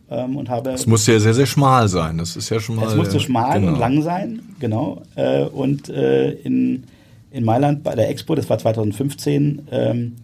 Ähm, 0.09 0.37
und 0.37 0.49
habe. 0.49 0.69
Es 0.69 0.85
musste 0.85 1.13
ja 1.13 1.19
sehr, 1.19 1.33
sehr 1.33 1.47
schmal 1.47 1.87
sein. 1.87 2.19
Das 2.19 2.35
ist 2.35 2.49
ja 2.49 2.59
schon 2.59 2.75
mal. 2.75 2.87
Es 2.87 2.95
musste 2.95 3.19
schmal 3.19 3.59
genau. 3.59 3.73
und 3.73 3.79
lang 3.79 4.03
sein, 4.03 4.41
genau. 4.59 5.01
Äh, 5.15 5.45
und 5.45 5.89
äh, 5.89 6.31
in, 6.31 6.83
in 7.31 7.43
Mailand 7.43 7.83
bei 7.83 7.95
der 7.95 8.09
Expo, 8.09 8.35
das 8.35 8.47
war 8.49 8.59
2015, 8.59 9.67
ähm, 9.71 10.15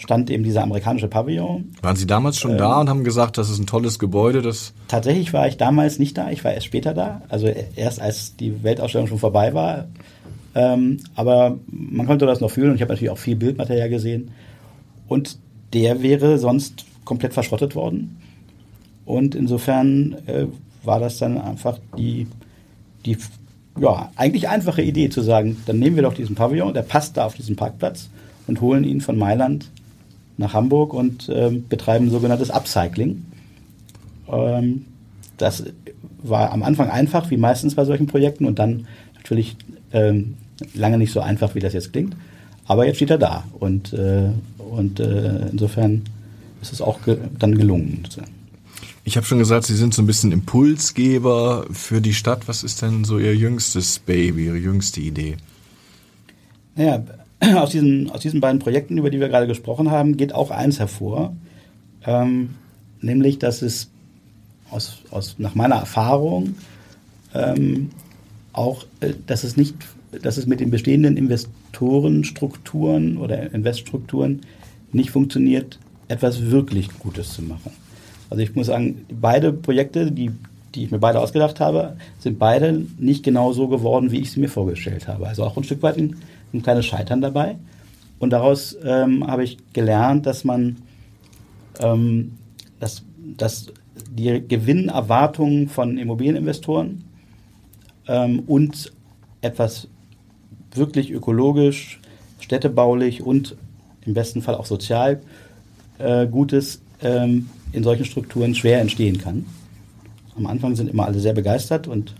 stand 0.00 0.30
eben 0.30 0.42
dieser 0.42 0.62
amerikanische 0.62 1.08
Pavillon. 1.08 1.72
Waren 1.82 1.96
Sie 1.96 2.06
damals 2.06 2.38
schon 2.38 2.52
ähm, 2.52 2.58
da 2.58 2.80
und 2.80 2.88
haben 2.88 3.04
gesagt, 3.04 3.38
das 3.38 3.50
ist 3.50 3.58
ein 3.58 3.66
tolles 3.66 3.98
Gebäude? 3.98 4.42
Das 4.42 4.72
tatsächlich 4.88 5.32
war 5.32 5.46
ich 5.46 5.56
damals 5.56 5.98
nicht 5.98 6.16
da, 6.16 6.30
ich 6.30 6.42
war 6.44 6.52
erst 6.52 6.66
später 6.66 6.94
da, 6.94 7.22
also 7.28 7.46
erst 7.46 8.00
als 8.00 8.36
die 8.36 8.62
Weltausstellung 8.62 9.06
schon 9.06 9.18
vorbei 9.18 9.54
war. 9.54 9.86
Ähm, 10.54 10.98
aber 11.14 11.58
man 11.70 12.06
konnte 12.06 12.26
das 12.26 12.40
noch 12.40 12.50
fühlen 12.50 12.70
und 12.70 12.76
ich 12.76 12.82
habe 12.82 12.92
natürlich 12.92 13.10
auch 13.10 13.18
viel 13.18 13.36
Bildmaterial 13.36 13.88
gesehen. 13.88 14.32
Und 15.06 15.38
der 15.72 16.02
wäre 16.02 16.38
sonst 16.38 16.86
komplett 17.04 17.34
verschrottet 17.34 17.74
worden. 17.74 18.16
Und 19.04 19.34
insofern 19.34 20.16
äh, 20.26 20.46
war 20.82 20.98
das 20.98 21.18
dann 21.18 21.38
einfach 21.38 21.78
die, 21.96 22.26
die 23.04 23.16
ja, 23.78 24.10
eigentlich 24.16 24.48
einfache 24.48 24.82
Idee 24.82 25.08
zu 25.10 25.20
sagen, 25.20 25.56
dann 25.66 25.78
nehmen 25.78 25.96
wir 25.96 26.02
doch 26.02 26.14
diesen 26.14 26.34
Pavillon, 26.34 26.74
der 26.74 26.82
passt 26.82 27.16
da 27.16 27.26
auf 27.26 27.34
diesen 27.34 27.56
Parkplatz 27.56 28.08
und 28.46 28.60
holen 28.60 28.84
ihn 28.84 29.00
von 29.00 29.16
Mailand 29.18 29.70
nach 30.36 30.54
Hamburg 30.54 30.94
und 30.94 31.28
äh, 31.28 31.50
betreiben 31.50 32.10
sogenanntes 32.10 32.50
Upcycling. 32.50 33.24
Ähm, 34.30 34.86
das 35.36 35.64
war 36.22 36.52
am 36.52 36.62
Anfang 36.62 36.90
einfach, 36.90 37.30
wie 37.30 37.36
meistens 37.36 37.74
bei 37.74 37.84
solchen 37.84 38.06
Projekten, 38.06 38.44
und 38.44 38.58
dann 38.58 38.86
natürlich 39.16 39.56
ähm, 39.92 40.34
lange 40.74 40.98
nicht 40.98 41.12
so 41.12 41.20
einfach, 41.20 41.54
wie 41.54 41.60
das 41.60 41.72
jetzt 41.72 41.92
klingt. 41.92 42.14
Aber 42.66 42.86
jetzt 42.86 42.96
steht 42.96 43.10
er 43.10 43.18
da 43.18 43.44
und, 43.58 43.92
äh, 43.92 44.30
und 44.58 45.00
äh, 45.00 45.48
insofern 45.50 46.02
ist 46.62 46.72
es 46.72 46.80
auch 46.80 47.02
ge 47.02 47.16
dann 47.38 47.56
gelungen. 47.56 48.04
Ich 49.02 49.16
habe 49.16 49.26
schon 49.26 49.38
gesagt, 49.38 49.64
Sie 49.64 49.74
sind 49.74 49.94
so 49.94 50.02
ein 50.02 50.06
bisschen 50.06 50.30
Impulsgeber 50.30 51.66
für 51.72 52.00
die 52.00 52.14
Stadt. 52.14 52.46
Was 52.46 52.62
ist 52.62 52.82
denn 52.82 53.04
so 53.04 53.18
Ihr 53.18 53.34
jüngstes 53.34 53.98
Baby, 53.98 54.46
Ihre 54.46 54.58
jüngste 54.58 55.00
Idee? 55.00 55.36
Naja, 56.76 57.02
aus 57.54 57.70
diesen, 57.70 58.10
aus 58.10 58.20
diesen 58.20 58.40
beiden 58.40 58.58
Projekten, 58.58 58.98
über 58.98 59.10
die 59.10 59.20
wir 59.20 59.28
gerade 59.28 59.46
gesprochen 59.46 59.90
haben, 59.90 60.16
geht 60.16 60.34
auch 60.34 60.50
eins 60.50 60.78
hervor, 60.78 61.34
ähm, 62.06 62.50
nämlich, 63.00 63.38
dass 63.38 63.62
es 63.62 63.90
aus, 64.70 65.02
aus, 65.10 65.36
nach 65.38 65.54
meiner 65.54 65.76
Erfahrung 65.76 66.54
ähm, 67.34 67.90
auch, 68.52 68.84
äh, 69.00 69.12
dass 69.26 69.44
es 69.44 69.56
nicht, 69.56 69.74
dass 70.22 70.36
es 70.36 70.46
mit 70.46 70.60
den 70.60 70.70
bestehenden 70.70 71.16
Investorenstrukturen 71.16 73.16
oder 73.16 73.52
Investstrukturen 73.52 74.40
nicht 74.92 75.10
funktioniert, 75.10 75.78
etwas 76.08 76.50
wirklich 76.50 76.88
Gutes 76.98 77.32
zu 77.32 77.42
machen. 77.42 77.72
Also 78.28 78.42
ich 78.42 78.54
muss 78.54 78.66
sagen, 78.66 79.04
beide 79.20 79.52
Projekte, 79.52 80.10
die, 80.10 80.30
die 80.74 80.84
ich 80.84 80.90
mir 80.90 80.98
beide 80.98 81.20
ausgedacht 81.20 81.60
habe, 81.60 81.96
sind 82.18 82.38
beide 82.38 82.84
nicht 82.98 83.24
genau 83.24 83.52
so 83.52 83.68
geworden, 83.68 84.10
wie 84.10 84.20
ich 84.20 84.32
sie 84.32 84.40
mir 84.40 84.48
vorgestellt 84.48 85.08
habe. 85.08 85.26
Also 85.26 85.44
auch 85.44 85.56
ein 85.56 85.64
Stück 85.64 85.82
weit 85.82 85.98
ein, 85.98 86.16
ein 86.52 86.62
kleines 86.62 86.86
Scheitern 86.86 87.20
dabei. 87.20 87.56
Und 88.18 88.30
daraus 88.30 88.76
ähm, 88.84 89.26
habe 89.26 89.44
ich 89.44 89.58
gelernt, 89.72 90.26
dass 90.26 90.44
man 90.44 90.76
ähm, 91.80 92.32
dass, 92.78 93.02
dass 93.36 93.66
die 94.10 94.46
Gewinnerwartungen 94.46 95.68
von 95.68 95.98
Immobilieninvestoren 95.98 97.04
ähm, 98.08 98.40
und 98.46 98.92
etwas 99.40 99.88
wirklich 100.74 101.10
ökologisch, 101.10 102.00
städtebaulich 102.40 103.22
und 103.22 103.56
im 104.06 104.14
besten 104.14 104.42
Fall 104.42 104.54
auch 104.54 104.66
sozial 104.66 105.20
äh, 105.98 106.26
Gutes 106.26 106.80
ähm, 107.02 107.48
in 107.72 107.84
solchen 107.84 108.04
Strukturen 108.04 108.54
schwer 108.54 108.80
entstehen 108.80 109.18
kann. 109.18 109.44
Am 110.36 110.46
Anfang 110.46 110.74
sind 110.74 110.88
immer 110.88 111.06
alle 111.06 111.20
sehr 111.20 111.34
begeistert 111.34 111.86
und 111.86 112.14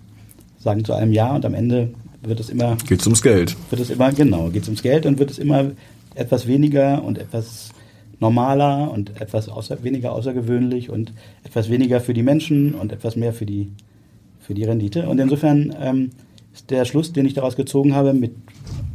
sagen 0.58 0.84
zu 0.84 0.92
einem 0.92 1.12
Ja 1.12 1.34
und 1.34 1.44
am 1.46 1.54
Ende 1.54 1.94
wird 2.22 2.40
es 2.40 2.50
immer. 2.50 2.76
Geht 2.86 3.00
es 3.00 3.06
ums 3.06 3.22
Geld. 3.22 3.56
Wird 3.70 3.80
es 3.80 3.90
immer, 3.90 4.12
genau, 4.12 4.50
geht 4.50 4.62
es 4.62 4.68
ums 4.68 4.82
Geld 4.82 5.06
und 5.06 5.18
wird 5.18 5.30
es 5.30 5.38
immer 5.38 5.72
etwas 6.14 6.46
weniger 6.46 7.02
und 7.02 7.18
etwas 7.18 7.70
normaler 8.18 8.90
und 8.90 9.20
etwas 9.20 9.48
außer, 9.48 9.82
weniger 9.82 10.12
außergewöhnlich 10.12 10.90
und 10.90 11.12
etwas 11.42 11.70
weniger 11.70 12.00
für 12.00 12.14
die 12.14 12.22
Menschen 12.22 12.74
und 12.74 12.92
etwas 12.92 13.16
mehr 13.16 13.32
für 13.32 13.46
die, 13.46 13.70
für 14.40 14.54
die 14.54 14.64
Rendite. 14.64 15.08
Und 15.08 15.18
insofern 15.18 15.74
ähm, 15.80 16.10
ist 16.52 16.70
der 16.70 16.84
Schluss, 16.84 17.12
den 17.12 17.24
ich 17.26 17.34
daraus 17.34 17.56
gezogen 17.56 17.94
habe, 17.94 18.12
mit 18.12 18.32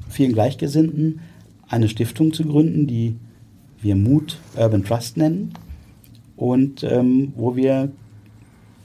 vielen 0.09 0.33
Gleichgesinnten 0.33 1.21
eine 1.67 1.89
Stiftung 1.89 2.33
zu 2.33 2.43
gründen, 2.45 2.85
die 2.85 3.15
wir 3.81 3.95
Mut 3.95 4.37
Urban 4.55 4.83
Trust 4.83 5.17
nennen 5.17 5.53
und 6.35 6.83
ähm, 6.83 7.33
wo 7.35 7.55
wir 7.55 7.91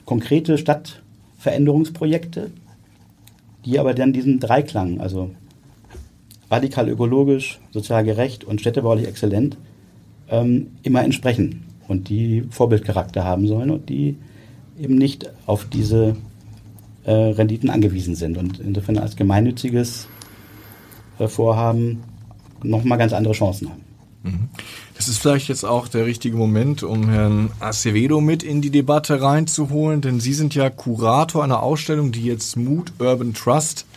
konkrete 0.05 0.57
Stadtveränderungsprojekte, 0.57 2.51
die 3.65 3.79
aber 3.79 3.93
dann 3.93 4.13
diesen 4.13 4.39
Dreiklang, 4.39 4.99
also 4.99 5.31
radikal 6.49 6.89
ökologisch, 6.89 7.59
sozial 7.71 8.03
gerecht 8.03 8.43
und 8.43 8.59
städtebaulich 8.61 9.07
exzellent, 9.07 9.57
ähm, 10.29 10.67
immer 10.83 11.03
entsprechen 11.03 11.63
und 11.87 12.09
die 12.09 12.43
Vorbildcharakter 12.49 13.23
haben 13.23 13.47
sollen 13.47 13.69
und 13.69 13.89
die 13.89 14.17
eben 14.79 14.95
nicht 14.95 15.29
auf 15.45 15.65
diese 15.65 16.15
äh, 17.03 17.11
Renditen 17.11 17.69
angewiesen 17.69 18.15
sind 18.15 18.37
und 18.37 18.59
insofern 18.59 18.97
als 18.97 19.15
gemeinnütziges 19.15 20.07
äh, 21.19 21.27
Vorhaben 21.27 22.03
nochmal 22.63 22.97
ganz 22.97 23.13
andere 23.13 23.33
Chancen 23.33 23.69
haben. 23.69 23.83
Mhm. 24.23 24.49
Es 25.01 25.07
ist 25.07 25.17
vielleicht 25.17 25.47
jetzt 25.47 25.65
auch 25.65 25.87
der 25.87 26.05
richtige 26.05 26.37
Moment, 26.37 26.83
um 26.83 27.09
Herrn 27.09 27.49
Acevedo 27.59 28.21
mit 28.21 28.43
in 28.43 28.61
die 28.61 28.69
Debatte 28.69 29.19
reinzuholen, 29.19 30.01
denn 30.01 30.19
Sie 30.19 30.35
sind 30.35 30.53
ja 30.53 30.69
Kurator 30.69 31.43
einer 31.43 31.63
Ausstellung, 31.63 32.11
die 32.11 32.23
jetzt 32.23 32.55
Mood 32.55 32.93
Urban 32.99 33.33
Trust 33.33 33.87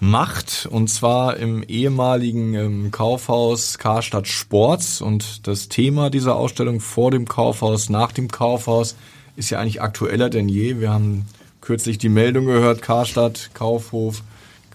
macht, 0.00 0.66
und 0.68 0.90
zwar 0.90 1.36
im 1.36 1.62
ehemaligen 1.62 2.54
ähm, 2.54 2.90
Kaufhaus 2.90 3.78
Karstadt 3.78 4.26
Sports. 4.26 5.00
Und 5.00 5.46
das 5.46 5.68
Thema 5.68 6.10
dieser 6.10 6.34
Ausstellung 6.34 6.80
vor 6.80 7.12
dem 7.12 7.28
Kaufhaus, 7.28 7.88
nach 7.88 8.10
dem 8.10 8.26
Kaufhaus 8.26 8.96
ist 9.36 9.50
ja 9.50 9.60
eigentlich 9.60 9.80
aktueller 9.80 10.28
denn 10.28 10.48
je. 10.48 10.80
Wir 10.80 10.90
haben 10.90 11.26
kürzlich 11.60 11.98
die 11.98 12.08
Meldung 12.08 12.46
gehört, 12.46 12.82
Karstadt, 12.82 13.50
Kaufhof, 13.54 14.24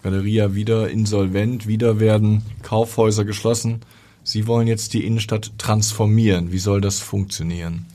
Galeria 0.02 0.56
wieder 0.56 0.90
insolvent, 0.90 1.68
wieder 1.68 2.00
werden 2.00 2.42
Kaufhäuser 2.64 3.26
geschlossen. 3.26 3.82
Sie 4.24 4.48
wollen 4.48 4.68
jetzt 4.68 4.94
die 4.94 5.06
Innenstadt 5.06 5.52
transformieren. 5.58 6.52
Wie 6.52 6.60
soll 6.60 6.82
das 6.82 7.00
funktionieren? 7.00 7.86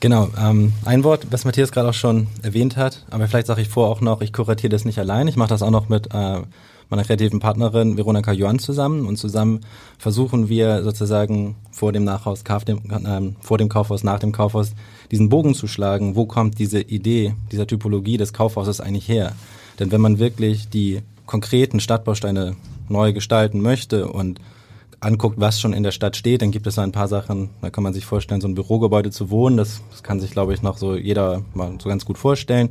Genau, 0.00 0.28
ähm, 0.38 0.72
ein 0.84 1.04
Wort, 1.04 1.26
was 1.30 1.46
Matthias 1.46 1.72
gerade 1.72 1.88
auch 1.88 1.94
schon 1.94 2.26
erwähnt 2.42 2.76
hat, 2.76 3.04
aber 3.10 3.26
vielleicht 3.28 3.46
sage 3.46 3.62
ich 3.62 3.68
vor 3.68 3.88
auch 3.88 4.02
noch, 4.02 4.20
ich 4.20 4.32
kuratiere 4.32 4.68
das 4.68 4.84
nicht 4.84 4.98
allein, 4.98 5.26
ich 5.26 5.36
mache 5.36 5.48
das 5.48 5.62
auch 5.62 5.70
noch 5.70 5.88
mit 5.88 6.12
äh, 6.12 6.42
meiner 6.90 7.04
kreativen 7.04 7.40
Partnerin 7.40 7.96
Veronika 7.96 8.30
Johann 8.30 8.58
zusammen 8.58 9.06
und 9.06 9.16
zusammen 9.16 9.60
versuchen 9.98 10.50
wir 10.50 10.84
sozusagen 10.84 11.56
vor 11.72 11.92
dem 11.92 12.04
Nachhaus, 12.04 12.42
äh, 12.42 13.20
vor 13.40 13.58
dem 13.58 13.68
Kaufhaus, 13.68 14.04
nach 14.04 14.18
dem 14.18 14.32
Kaufhaus 14.32 14.72
diesen 15.10 15.30
Bogen 15.30 15.54
zu 15.54 15.66
schlagen, 15.66 16.14
wo 16.14 16.26
kommt 16.26 16.58
diese 16.58 16.80
Idee, 16.80 17.34
dieser 17.50 17.66
Typologie 17.66 18.18
des 18.18 18.34
Kaufhauses 18.34 18.80
eigentlich 18.80 19.08
her? 19.08 19.32
Denn 19.78 19.90
wenn 19.90 20.00
man 20.00 20.18
wirklich 20.18 20.68
die 20.68 21.00
konkreten 21.24 21.80
Stadtbausteine 21.80 22.56
neu 22.88 23.12
gestalten 23.12 23.60
möchte 23.60 24.08
und 24.08 24.40
anguckt, 25.00 25.38
was 25.38 25.60
schon 25.60 25.72
in 25.72 25.82
der 25.82 25.92
Stadt 25.92 26.16
steht, 26.16 26.42
dann 26.42 26.50
gibt 26.50 26.66
es 26.66 26.76
so 26.76 26.80
ein 26.80 26.92
paar 26.92 27.08
Sachen, 27.08 27.50
da 27.60 27.70
kann 27.70 27.84
man 27.84 27.92
sich 27.92 28.06
vorstellen, 28.06 28.40
so 28.40 28.48
ein 28.48 28.54
Bürogebäude 28.54 29.10
zu 29.10 29.30
wohnen, 29.30 29.56
das, 29.56 29.82
das 29.90 30.02
kann 30.02 30.20
sich, 30.20 30.30
glaube 30.30 30.54
ich, 30.54 30.62
noch 30.62 30.78
so 30.78 30.96
jeder 30.96 31.42
mal 31.54 31.72
so 31.82 31.88
ganz 31.88 32.04
gut 32.04 32.18
vorstellen. 32.18 32.70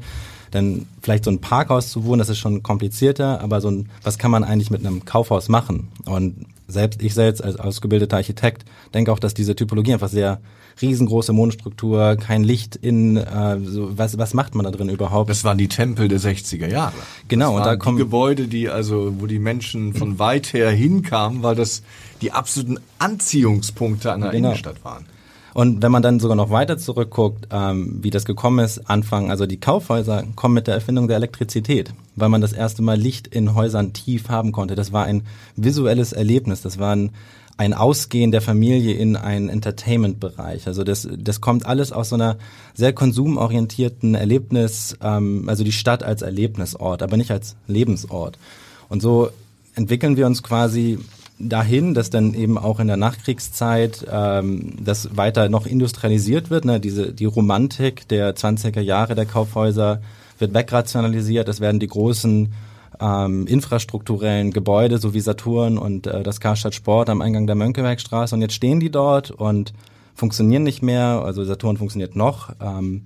Dann 0.52 0.88
vielleicht 1.02 1.26
so 1.26 1.32
ein 1.32 1.42
Parkhaus 1.42 1.92
zu 1.92 2.06
wohnen, 2.06 2.20
das 2.20 2.30
ist 2.30 2.38
schon 2.38 2.64
komplizierter, 2.64 3.42
aber 3.42 3.62
so 3.62 3.70
ein, 3.70 3.90
was 4.04 4.18
kann 4.18 4.32
man 4.32 4.44
eigentlich 4.44 4.72
mit 4.72 4.86
einem 4.86 5.06
Kaufhaus 5.06 5.50
machen? 5.50 5.90
Und 6.06 6.46
selbst, 6.68 7.02
ich 7.02 7.14
selbst 7.14 7.44
als 7.44 7.60
ausgebildeter 7.60 8.18
Architekt 8.18 8.66
denke 8.94 9.12
auch, 9.12 9.20
dass 9.20 9.34
diese 9.34 9.56
Typologie 9.56 9.94
einfach 9.94 10.10
sehr 10.10 10.40
riesengroße 10.82 11.34
Mondstruktur, 11.34 12.16
kein 12.18 12.44
Licht 12.44 12.76
in, 12.76 13.18
äh, 13.18 13.60
so, 13.64 13.98
was, 13.98 14.18
was 14.18 14.34
macht 14.34 14.56
man 14.56 14.66
da 14.66 14.72
drin 14.72 14.90
überhaupt? 14.90 15.30
Das 15.30 15.44
waren 15.44 15.58
die 15.58 15.68
Tempel 15.68 16.08
der 16.08 16.20
60er 16.20 16.68
Jahre. 16.68 16.94
Genau, 17.28 17.56
und 17.56 17.66
da 17.66 17.76
kommen 17.76 17.98
die 17.98 18.04
Gebäude, 18.04 18.48
die 18.48 18.70
also, 18.70 19.14
wo 19.20 19.26
die 19.26 19.40
Menschen 19.40 19.94
von 19.94 20.20
weit 20.20 20.54
her 20.54 20.70
hinkamen, 20.72 21.44
weil 21.44 21.56
das 21.56 21.82
die 22.22 22.32
absoluten 22.32 22.78
Anziehungspunkte 23.00 24.12
einer 24.14 24.30
Genau. 24.32 24.50
Innenstadt 24.50 24.84
waren. 24.84 25.06
Und 25.54 25.82
wenn 25.82 25.92
man 25.92 26.04
dann 26.04 26.20
sogar 26.20 26.36
noch 26.36 26.50
weiter 26.50 26.78
zurückguckt, 26.78 27.48
ähm, 27.50 28.00
wie 28.02 28.10
das 28.10 28.26
gekommen 28.26 28.60
ist, 28.60 28.90
Anfang, 28.90 29.32
also 29.32 29.46
die 29.46 29.58
Kaufhäuser 29.58 30.26
kommen 30.36 30.54
mit 30.54 30.68
der 30.68 30.74
Erfindung 30.74 31.08
der 31.08 31.16
Elektrizität, 31.16 31.94
weil 32.18 32.28
man 32.28 32.42
das 32.42 32.52
erste 32.52 32.82
Mal 32.82 32.98
Licht 33.00 33.28
in 33.28 33.56
Häusern 33.56 33.94
tief 33.94 34.28
haben 34.28 34.52
konnte. 34.52 34.76
Das 34.76 34.92
war 34.92 35.06
ein 35.06 35.24
visuelles 35.56 36.12
Erlebnis, 36.12 36.62
das 36.62 36.78
war 36.78 36.94
ein, 36.94 37.12
ein 37.58 37.74
Ausgehen 37.74 38.32
der 38.32 38.42
Familie 38.42 38.94
in 38.94 39.16
einen 39.16 39.50
Entertainment-Bereich. 39.50 40.68
Also 40.68 40.84
das, 40.84 41.08
das 41.18 41.40
kommt 41.40 41.66
alles 41.66 41.92
aus 41.92 42.10
so 42.10 42.16
einer 42.16 42.38
sehr 42.74 42.92
konsumorientierten 42.92 44.16
Erlebnis, 44.16 44.98
ähm, 45.02 45.48
also 45.48 45.64
die 45.64 45.72
Stadt 45.72 46.04
als 46.04 46.22
Erlebnisort, 46.22 47.02
aber 47.02 47.16
nicht 47.16 47.32
als 47.32 47.56
Lebensort. 47.68 48.38
Und 48.90 49.02
so 49.02 49.30
entwickeln 49.76 50.18
wir 50.18 50.26
uns 50.26 50.44
quasi 50.44 51.00
dahin, 51.40 51.94
dass 51.94 52.10
dann 52.10 52.34
eben 52.34 52.58
auch 52.58 52.80
in 52.80 52.88
der 52.88 52.98
Nachkriegszeit 52.98 54.06
ähm, 54.10 54.74
das 54.84 55.16
weiter 55.16 55.50
noch 55.50 55.66
industrialisiert 55.66 56.50
wird. 56.50 56.66
Ne? 56.66 56.80
Diese, 56.80 57.14
die 57.14 57.26
Romantik 57.26 58.08
der 58.08 58.36
20er 58.36 58.82
Jahre 58.82 59.16
der 59.16 59.26
Kaufhäuser 59.26 60.02
wird 60.40 60.54
wegrationalisiert. 60.54 61.48
Es 61.48 61.60
werden 61.60 61.80
die 61.80 61.88
großen 61.88 62.52
ähm, 63.00 63.48
infrastrukturellen 63.48 64.52
Gebäude, 64.52 64.98
so 64.98 65.14
wie 65.14 65.20
Saturn 65.20 65.78
und 65.78 66.08
äh, 66.08 66.24
das 66.24 66.40
Karstadt 66.40 66.76
Sport 66.76 67.10
am 67.10 67.22
Eingang 67.22 67.48
der 67.48 67.56
Mönckebergstraße. 67.56 68.36
Und 68.36 68.42
jetzt 68.42 68.54
stehen 68.54 68.80
die 68.80 68.92
dort 68.92 69.32
und 69.32 69.74
funktionieren 70.14 70.64
nicht 70.64 70.82
mehr. 70.82 71.22
Also 71.24 71.44
Saturn 71.44 71.78
funktioniert 71.78 72.16
noch. 72.16 72.54
Ähm, 72.62 73.04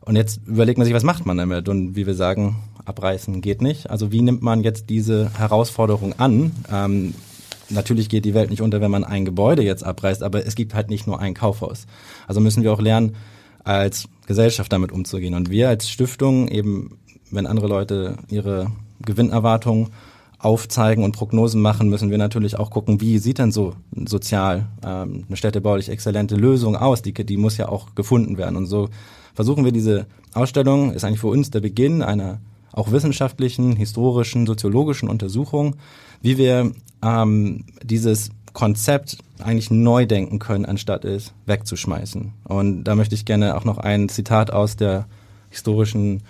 und 0.00 0.16
jetzt 0.16 0.40
überlegt 0.46 0.78
man 0.78 0.84
sich, 0.84 0.94
was 0.94 1.02
macht 1.02 1.26
man 1.26 1.36
damit? 1.36 1.68
Und 1.68 1.96
wie 1.96 2.06
wir 2.06 2.14
sagen, 2.14 2.56
abreißen 2.84 3.40
geht 3.40 3.62
nicht. 3.62 3.90
Also 3.90 4.12
wie 4.12 4.22
nimmt 4.22 4.42
man 4.42 4.62
jetzt 4.62 4.90
diese 4.90 5.30
Herausforderung 5.38 6.18
an? 6.18 6.52
Ähm, 6.70 7.14
natürlich 7.70 8.08
geht 8.08 8.24
die 8.24 8.34
Welt 8.34 8.50
nicht 8.50 8.62
unter, 8.62 8.80
wenn 8.80 8.90
man 8.90 9.04
ein 9.04 9.24
Gebäude 9.24 9.62
jetzt 9.62 9.82
abreißt, 9.82 10.22
aber 10.22 10.46
es 10.46 10.54
gibt 10.54 10.74
halt 10.74 10.90
nicht 10.90 11.06
nur 11.06 11.20
ein 11.20 11.34
Kaufhaus. 11.34 11.86
Also 12.26 12.40
müssen 12.40 12.62
wir 12.62 12.72
auch 12.72 12.80
lernen, 12.80 13.16
als 13.64 14.08
Gesellschaft 14.26 14.70
damit 14.72 14.92
umzugehen. 14.92 15.34
Und 15.34 15.50
wir 15.50 15.70
als 15.70 15.88
Stiftung 15.88 16.48
eben, 16.48 16.98
wenn 17.30 17.46
andere 17.46 17.66
Leute 17.66 18.18
ihre 18.28 18.70
Gewinnerwartungen 19.06 19.90
aufzeigen 20.38 21.04
und 21.04 21.12
Prognosen 21.12 21.62
machen, 21.62 21.88
müssen 21.88 22.10
wir 22.10 22.18
natürlich 22.18 22.58
auch 22.58 22.70
gucken, 22.70 23.00
wie 23.00 23.18
sieht 23.18 23.38
denn 23.38 23.50
so 23.50 23.74
sozial 24.06 24.66
ähm, 24.84 25.24
eine 25.26 25.36
städtebaulich 25.36 25.88
exzellente 25.88 26.36
Lösung 26.36 26.76
aus? 26.76 27.00
Die, 27.00 27.14
die 27.14 27.36
muss 27.36 27.56
ja 27.56 27.68
auch 27.68 27.94
gefunden 27.94 28.36
werden. 28.36 28.56
Und 28.56 28.66
so 28.66 28.90
versuchen 29.34 29.64
wir 29.64 29.72
diese 29.72 30.06
Ausstellung, 30.34 30.92
ist 30.92 31.04
eigentlich 31.04 31.20
für 31.20 31.28
uns 31.28 31.50
der 31.50 31.60
Beginn 31.60 32.02
einer 32.02 32.40
auch 32.72 32.90
wissenschaftlichen, 32.90 33.76
historischen, 33.76 34.46
soziologischen 34.46 35.08
Untersuchung, 35.08 35.76
wie 36.20 36.36
wir 36.36 36.72
ähm, 37.02 37.64
dieses 37.82 38.30
Konzept 38.52 39.18
eigentlich 39.38 39.70
neu 39.70 40.06
denken 40.06 40.38
können, 40.38 40.66
anstatt 40.66 41.04
es 41.04 41.32
wegzuschmeißen. 41.46 42.32
Und 42.44 42.84
da 42.84 42.94
möchte 42.94 43.14
ich 43.14 43.24
gerne 43.24 43.56
auch 43.56 43.64
noch 43.64 43.78
ein 43.78 44.08
Zitat 44.08 44.52
aus 44.52 44.76
der 44.76 45.06
historischen 45.50 46.22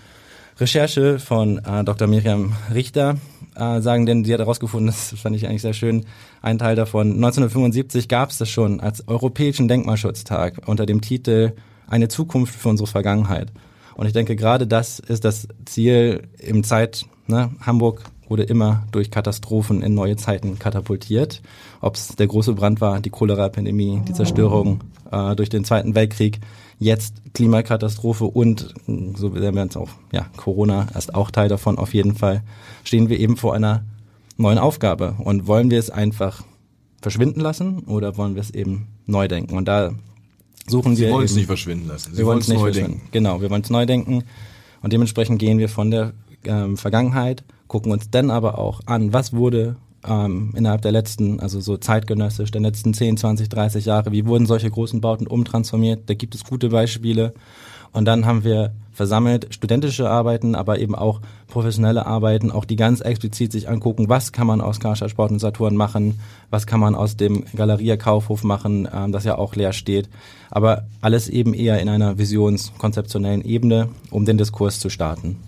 Recherche 0.58 1.18
von 1.18 1.58
äh, 1.58 1.84
Dr. 1.84 2.06
Miriam 2.06 2.54
Richter 2.73 3.16
äh, 3.56 3.80
sagen, 3.80 4.06
denn 4.06 4.25
sie 4.25 4.32
hat 4.32 4.40
herausgefunden, 4.40 4.87
das 5.12 5.18
fand 5.20 5.37
ich 5.37 5.46
eigentlich 5.49 5.62
sehr 5.62 5.73
schön, 5.73 6.06
ein 6.42 6.58
Teil 6.58 6.76
davon. 6.76 7.12
1975 7.12 8.08
gab 8.08 8.30
es 8.30 8.38
das 8.38 8.49
schon 8.49 8.80
als 8.80 9.06
Europäischen 9.08 9.68
Denkmalschutztag 9.68 10.62
unter 10.66 10.87
dem 10.87 11.00
Titel 11.00 11.52
Eine 11.87 12.08
Zukunft 12.08 12.54
für 12.54 12.68
unsere 12.68 12.87
Vergangenheit. 12.87 13.52
Und 13.96 14.06
ich 14.06 14.12
denke, 14.12 14.37
gerade 14.37 14.66
das 14.66 14.99
ist 14.99 15.25
das 15.25 15.49
Ziel 15.66 16.23
im 16.38 16.64
Zeit, 16.64 17.06
ne, 17.26 17.50
Hamburg 17.61 18.02
wurde 18.28 18.42
immer 18.44 18.84
durch 18.90 19.11
Katastrophen 19.11 19.82
in 19.82 19.94
neue 19.94 20.16
Zeiten 20.16 20.58
katapultiert. 20.58 21.42
Ob 21.80 21.96
es 21.96 22.08
der 22.16 22.26
große 22.26 22.54
Brand 22.54 22.80
war, 22.80 23.00
die 23.00 23.11
Cholera-Pandemie, 23.11 24.02
die 24.08 24.12
Zerstörung 24.12 24.80
äh, 25.12 25.37
durch 25.37 25.50
den 25.50 25.64
Zweiten 25.64 25.94
Weltkrieg, 25.94 26.40
jetzt 26.78 27.22
Klimakatastrophe 27.34 28.24
und, 28.24 28.74
so 29.16 29.34
werden 29.34 29.54
wir 29.54 29.62
uns 29.62 29.76
auch, 29.76 29.90
ja, 30.12 30.26
Corona 30.37 30.88
ist 30.96 31.14
auch 31.14 31.30
Teil 31.30 31.48
davon 31.48 31.78
auf 31.78 31.94
jeden 31.94 32.14
Fall, 32.14 32.42
stehen 32.84 33.08
wir 33.08 33.18
eben 33.18 33.37
vor 33.37 33.54
einer 33.54 33.84
neuen 34.37 34.58
Aufgabe. 34.58 35.14
Und 35.18 35.46
wollen 35.46 35.70
wir 35.70 35.78
es 35.78 35.90
einfach 35.90 36.42
verschwinden 37.00 37.40
lassen 37.40 37.80
oder 37.80 38.16
wollen 38.16 38.34
wir 38.34 38.42
es 38.42 38.50
eben 38.50 38.88
neu 39.06 39.28
denken? 39.28 39.56
Und 39.56 39.68
da 39.68 39.92
suchen 40.66 40.96
Sie 40.96 41.04
wir 41.04 41.12
wollen 41.12 41.24
es 41.24 41.34
nicht 41.34 41.46
verschwinden 41.46 41.88
lassen. 41.88 42.12
Sie 42.12 42.18
wir 42.18 42.26
wollen 42.26 42.40
es 42.40 42.48
neu 42.48 42.70
denken. 42.70 43.02
Genau, 43.10 43.40
wir 43.40 43.50
wollen 43.50 43.62
es 43.62 43.70
neu 43.70 43.87
denken 43.87 44.24
und 44.82 44.92
dementsprechend 44.92 45.38
gehen 45.38 45.58
wir 45.58 45.68
von 45.68 45.90
der 45.90 46.12
ähm, 46.44 46.76
Vergangenheit, 46.76 47.44
gucken 47.68 47.92
uns 47.92 48.10
dann 48.10 48.30
aber 48.30 48.58
auch 48.58 48.80
an, 48.87 49.12
was 49.12 49.32
wurde 49.32 49.76
ähm, 50.06 50.52
innerhalb 50.56 50.82
der 50.82 50.92
letzten, 50.92 51.40
also 51.40 51.60
so 51.60 51.76
zeitgenössisch, 51.76 52.50
der 52.50 52.60
letzten 52.60 52.94
10, 52.94 53.16
20, 53.16 53.48
30 53.48 53.84
Jahre, 53.86 54.12
wie 54.12 54.26
wurden 54.26 54.46
solche 54.46 54.70
großen 54.70 55.00
Bauten 55.00 55.26
umtransformiert, 55.26 56.02
da 56.06 56.14
gibt 56.14 56.34
es 56.34 56.44
gute 56.44 56.68
Beispiele. 56.68 57.34
Und 57.92 58.06
dann 58.06 58.26
haben 58.26 58.42
wir 58.42 58.72
versammelt 58.92 59.54
studentische 59.54 60.10
Arbeiten, 60.10 60.54
aber 60.54 60.78
eben 60.80 60.94
auch 60.94 61.20
professionelle 61.46 62.06
Arbeiten, 62.06 62.50
auch 62.50 62.64
die 62.64 62.76
ganz 62.76 63.00
explizit 63.00 63.52
sich 63.52 63.68
angucken, 63.68 64.08
was 64.08 64.32
kann 64.32 64.46
man 64.46 64.60
aus 64.60 64.80
Karstadt 64.80 65.10
Sport 65.10 65.30
und 65.30 65.38
Saturn 65.38 65.76
machen, 65.76 66.20
was 66.50 66.66
kann 66.66 66.80
man 66.80 66.94
aus 66.94 67.16
dem 67.16 67.44
Galeria 67.54 67.96
Kaufhof 67.96 68.42
machen, 68.42 68.88
ähm, 68.92 69.12
das 69.12 69.24
ja 69.24 69.36
auch 69.38 69.54
leer 69.54 69.72
steht, 69.72 70.08
aber 70.50 70.86
alles 71.00 71.28
eben 71.28 71.54
eher 71.54 71.80
in 71.80 71.88
einer 71.88 72.18
visionskonzeptionellen 72.18 73.44
Ebene, 73.44 73.88
um 74.10 74.24
den 74.24 74.38
Diskurs 74.38 74.80
zu 74.80 74.90
starten. 74.90 75.38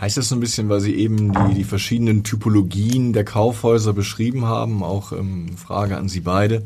Heißt 0.00 0.16
das 0.16 0.30
so 0.30 0.34
ein 0.34 0.40
bisschen, 0.40 0.70
weil 0.70 0.80
Sie 0.80 0.94
eben 0.94 1.32
die, 1.32 1.54
die 1.54 1.64
verschiedenen 1.64 2.24
Typologien 2.24 3.12
der 3.12 3.24
Kaufhäuser 3.24 3.92
beschrieben 3.92 4.46
haben, 4.46 4.82
auch 4.82 5.12
ähm, 5.12 5.58
Frage 5.58 5.98
an 5.98 6.08
Sie 6.08 6.20
beide, 6.20 6.62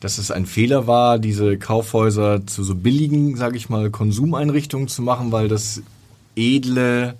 dass 0.00 0.18
es 0.18 0.32
ein 0.32 0.46
Fehler 0.46 0.88
war, 0.88 1.20
diese 1.20 1.58
Kaufhäuser 1.58 2.46
zu 2.46 2.64
so 2.64 2.74
billigen, 2.74 3.36
sage 3.36 3.56
ich 3.56 3.68
mal, 3.68 3.90
Konsumeinrichtungen 3.90 4.88
zu 4.88 5.00
machen, 5.02 5.30
weil 5.30 5.46
das 5.46 5.82
edle, 6.34 7.14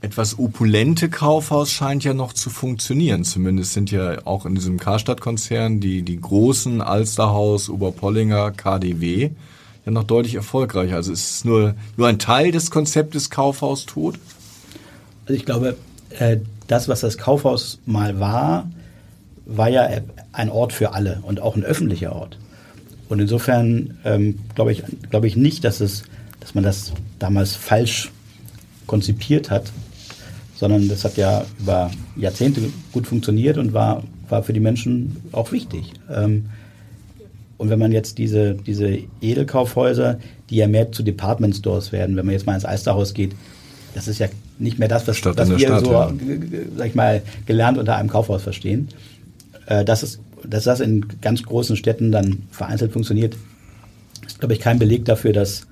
etwas 0.00 0.38
opulente 0.38 1.10
Kaufhaus 1.10 1.70
scheint 1.70 2.04
ja 2.04 2.14
noch 2.14 2.32
zu 2.32 2.48
funktionieren. 2.48 3.24
Zumindest 3.24 3.74
sind 3.74 3.90
ja 3.90 4.24
auch 4.24 4.46
in 4.46 4.54
diesem 4.54 4.78
Karstadt-Konzern 4.78 5.80
die, 5.80 6.00
die 6.00 6.18
großen 6.18 6.80
Alsterhaus, 6.80 7.68
Oberpollinger, 7.68 8.52
KDW 8.52 9.32
ja 9.90 9.94
noch 9.94 10.04
deutlich 10.04 10.34
erfolgreicher. 10.34 10.96
Also 10.96 11.12
ist 11.12 11.30
es 11.30 11.44
nur, 11.44 11.74
nur 11.96 12.08
ein 12.08 12.18
Teil 12.18 12.50
des 12.52 12.70
Konzeptes 12.70 13.30
Kaufhaus 13.30 13.86
tot? 13.86 14.18
Also 15.26 15.34
ich 15.34 15.44
glaube, 15.44 15.76
äh, 16.18 16.38
das, 16.66 16.88
was 16.88 17.00
das 17.00 17.18
Kaufhaus 17.18 17.78
mal 17.86 18.20
war, 18.20 18.70
war 19.46 19.68
ja 19.68 19.88
ein 20.32 20.48
Ort 20.48 20.72
für 20.72 20.92
alle 20.92 21.20
und 21.22 21.40
auch 21.40 21.56
ein 21.56 21.64
öffentlicher 21.64 22.14
Ort. 22.14 22.38
Und 23.08 23.18
insofern 23.18 23.98
ähm, 24.04 24.38
glaube 24.54 24.72
ich, 24.72 24.84
glaube 25.10 25.26
ich 25.26 25.36
nicht, 25.36 25.64
dass, 25.64 25.80
es, 25.80 26.04
dass 26.38 26.54
man 26.54 26.62
das 26.62 26.92
damals 27.18 27.56
falsch 27.56 28.12
konzipiert 28.86 29.50
hat, 29.50 29.72
sondern 30.56 30.88
das 30.88 31.04
hat 31.04 31.16
ja 31.16 31.44
über 31.58 31.90
Jahrzehnte 32.16 32.60
gut 32.92 33.06
funktioniert 33.06 33.58
und 33.58 33.72
war, 33.72 34.04
war 34.28 34.42
für 34.44 34.52
die 34.52 34.60
Menschen 34.60 35.16
auch 35.32 35.50
wichtig. 35.50 35.92
Ähm, 36.08 36.46
und 37.60 37.68
wenn 37.68 37.78
man 37.78 37.92
jetzt 37.92 38.16
diese, 38.16 38.54
diese 38.54 38.98
Edelkaufhäuser, 39.20 40.18
die 40.48 40.56
ja 40.56 40.66
mehr 40.66 40.92
zu 40.92 41.02
Department 41.02 41.54
Stores 41.54 41.92
werden, 41.92 42.16
wenn 42.16 42.24
man 42.24 42.32
jetzt 42.32 42.46
mal 42.46 42.54
ins 42.54 42.64
Alsterhaus 42.64 43.12
geht, 43.12 43.32
das 43.94 44.08
ist 44.08 44.18
ja 44.18 44.28
nicht 44.58 44.78
mehr 44.78 44.88
das, 44.88 45.06
was, 45.06 45.18
Stadt 45.18 45.36
was 45.36 45.50
wir 45.50 45.58
Stadt, 45.58 45.84
so, 45.84 45.92
ja. 45.92 46.10
g- 46.10 46.38
sag 46.76 46.86
ich 46.86 46.94
mal, 46.94 47.20
gelernt 47.44 47.76
unter 47.76 47.96
einem 47.96 48.08
Kaufhaus 48.08 48.42
verstehen. 48.42 48.88
Äh, 49.66 49.84
dass, 49.84 50.02
es, 50.02 50.20
dass 50.42 50.64
das 50.64 50.80
in 50.80 51.04
ganz 51.20 51.42
großen 51.42 51.76
Städten 51.76 52.10
dann 52.12 52.44
vereinzelt 52.50 52.92
funktioniert, 52.92 53.36
ist, 54.26 54.38
glaube 54.38 54.54
ich, 54.54 54.60
kein 54.60 54.78
Beleg 54.78 55.04
dafür, 55.04 55.34
dass, 55.34 55.66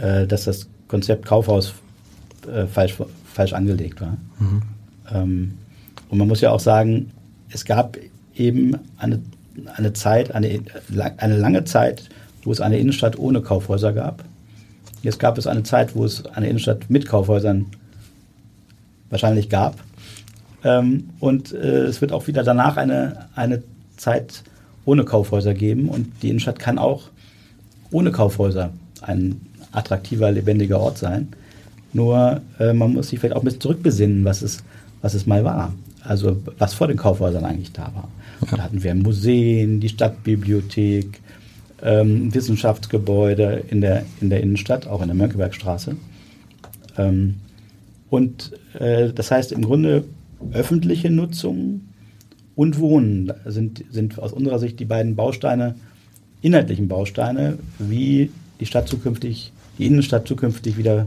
äh, 0.00 0.26
dass 0.26 0.44
das 0.44 0.66
Konzept 0.88 1.26
Kaufhaus 1.26 1.74
äh, 2.50 2.66
falsch, 2.66 2.94
falsch 3.34 3.52
angelegt 3.52 4.00
war. 4.00 4.16
Ähm, 5.12 5.52
und 6.08 6.16
man 6.16 6.26
muss 6.26 6.40
ja 6.40 6.52
auch 6.52 6.60
sagen, 6.60 7.10
es 7.50 7.66
gab 7.66 7.98
eben 8.34 8.78
eine, 8.96 9.20
eine 9.76 9.92
Zeit, 9.92 10.34
eine, 10.34 10.60
eine 11.16 11.36
lange 11.36 11.64
Zeit, 11.64 12.08
wo 12.44 12.52
es 12.52 12.60
eine 12.60 12.78
Innenstadt 12.78 13.18
ohne 13.18 13.40
Kaufhäuser 13.40 13.92
gab. 13.92 14.24
Jetzt 15.02 15.18
gab 15.18 15.38
es 15.38 15.46
eine 15.46 15.62
Zeit, 15.62 15.94
wo 15.96 16.04
es 16.04 16.24
eine 16.26 16.48
Innenstadt 16.48 16.88
mit 16.88 17.06
Kaufhäusern 17.06 17.66
wahrscheinlich 19.10 19.48
gab. 19.48 19.78
Ähm, 20.64 21.10
und 21.20 21.52
äh, 21.52 21.84
es 21.84 22.00
wird 22.00 22.12
auch 22.12 22.26
wieder 22.26 22.42
danach 22.42 22.76
eine, 22.76 23.26
eine 23.34 23.62
Zeit 23.96 24.42
ohne 24.84 25.04
Kaufhäuser 25.04 25.54
geben. 25.54 25.88
Und 25.88 26.08
die 26.22 26.30
Innenstadt 26.30 26.58
kann 26.58 26.78
auch 26.78 27.04
ohne 27.90 28.10
Kaufhäuser 28.10 28.72
ein 29.02 29.40
attraktiver, 29.72 30.30
lebendiger 30.30 30.80
Ort 30.80 30.98
sein. 30.98 31.28
Nur 31.92 32.40
äh, 32.58 32.72
man 32.72 32.92
muss 32.94 33.08
sich 33.08 33.18
vielleicht 33.18 33.36
auch 33.36 33.42
ein 33.42 33.44
bisschen 33.44 33.60
zurückbesinnen, 33.60 34.24
was 34.24 34.42
es, 34.42 34.62
was 35.02 35.14
es 35.14 35.26
mal 35.26 35.44
war. 35.44 35.74
also 36.04 36.40
was 36.58 36.74
vor 36.74 36.88
den 36.88 36.96
Kaufhäusern 36.96 37.44
eigentlich 37.44 37.72
da 37.72 37.92
war. 37.94 38.08
Ja. 38.50 38.56
Da 38.56 38.62
hatten 38.64 38.82
wir 38.82 38.94
Museen, 38.94 39.80
die 39.80 39.88
Stadtbibliothek, 39.88 41.20
ähm, 41.82 42.32
Wissenschaftsgebäude 42.34 43.64
in 43.68 43.80
der, 43.80 44.04
in 44.20 44.30
der 44.30 44.40
Innenstadt, 44.40 44.86
auch 44.86 45.02
in 45.02 45.08
der 45.08 45.16
Mönckebergstraße. 45.16 45.96
Ähm, 46.96 47.34
und 48.10 48.52
äh, 48.78 49.12
das 49.12 49.30
heißt 49.30 49.52
im 49.52 49.62
Grunde 49.62 50.04
öffentliche 50.52 51.10
Nutzung 51.10 51.82
und 52.54 52.78
Wohnen 52.78 53.32
sind, 53.46 53.84
sind 53.90 54.18
aus 54.18 54.32
unserer 54.32 54.58
Sicht 54.58 54.78
die 54.80 54.84
beiden 54.84 55.16
Bausteine, 55.16 55.74
inhaltlichen 56.42 56.88
Bausteine, 56.88 57.58
wie 57.78 58.30
die 58.60 58.66
Stadt 58.66 58.88
zukünftig, 58.88 59.52
die 59.78 59.86
Innenstadt 59.86 60.28
zukünftig 60.28 60.76
wieder 60.76 61.06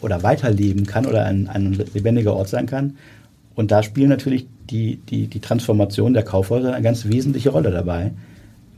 oder 0.00 0.22
weiterleben 0.22 0.86
kann 0.86 1.06
oder 1.06 1.24
ein, 1.24 1.48
ein 1.48 1.72
lebendiger 1.94 2.34
Ort 2.34 2.48
sein 2.48 2.66
kann. 2.66 2.96
Und 3.54 3.70
da 3.70 3.82
spielen 3.82 4.08
natürlich 4.08 4.46
die, 4.70 4.96
die, 4.96 5.26
die 5.26 5.40
Transformation 5.40 6.14
der 6.14 6.22
Kaufhäuser 6.22 6.74
eine 6.74 6.82
ganz 6.82 7.06
wesentliche 7.06 7.50
Rolle 7.50 7.70
dabei, 7.70 8.12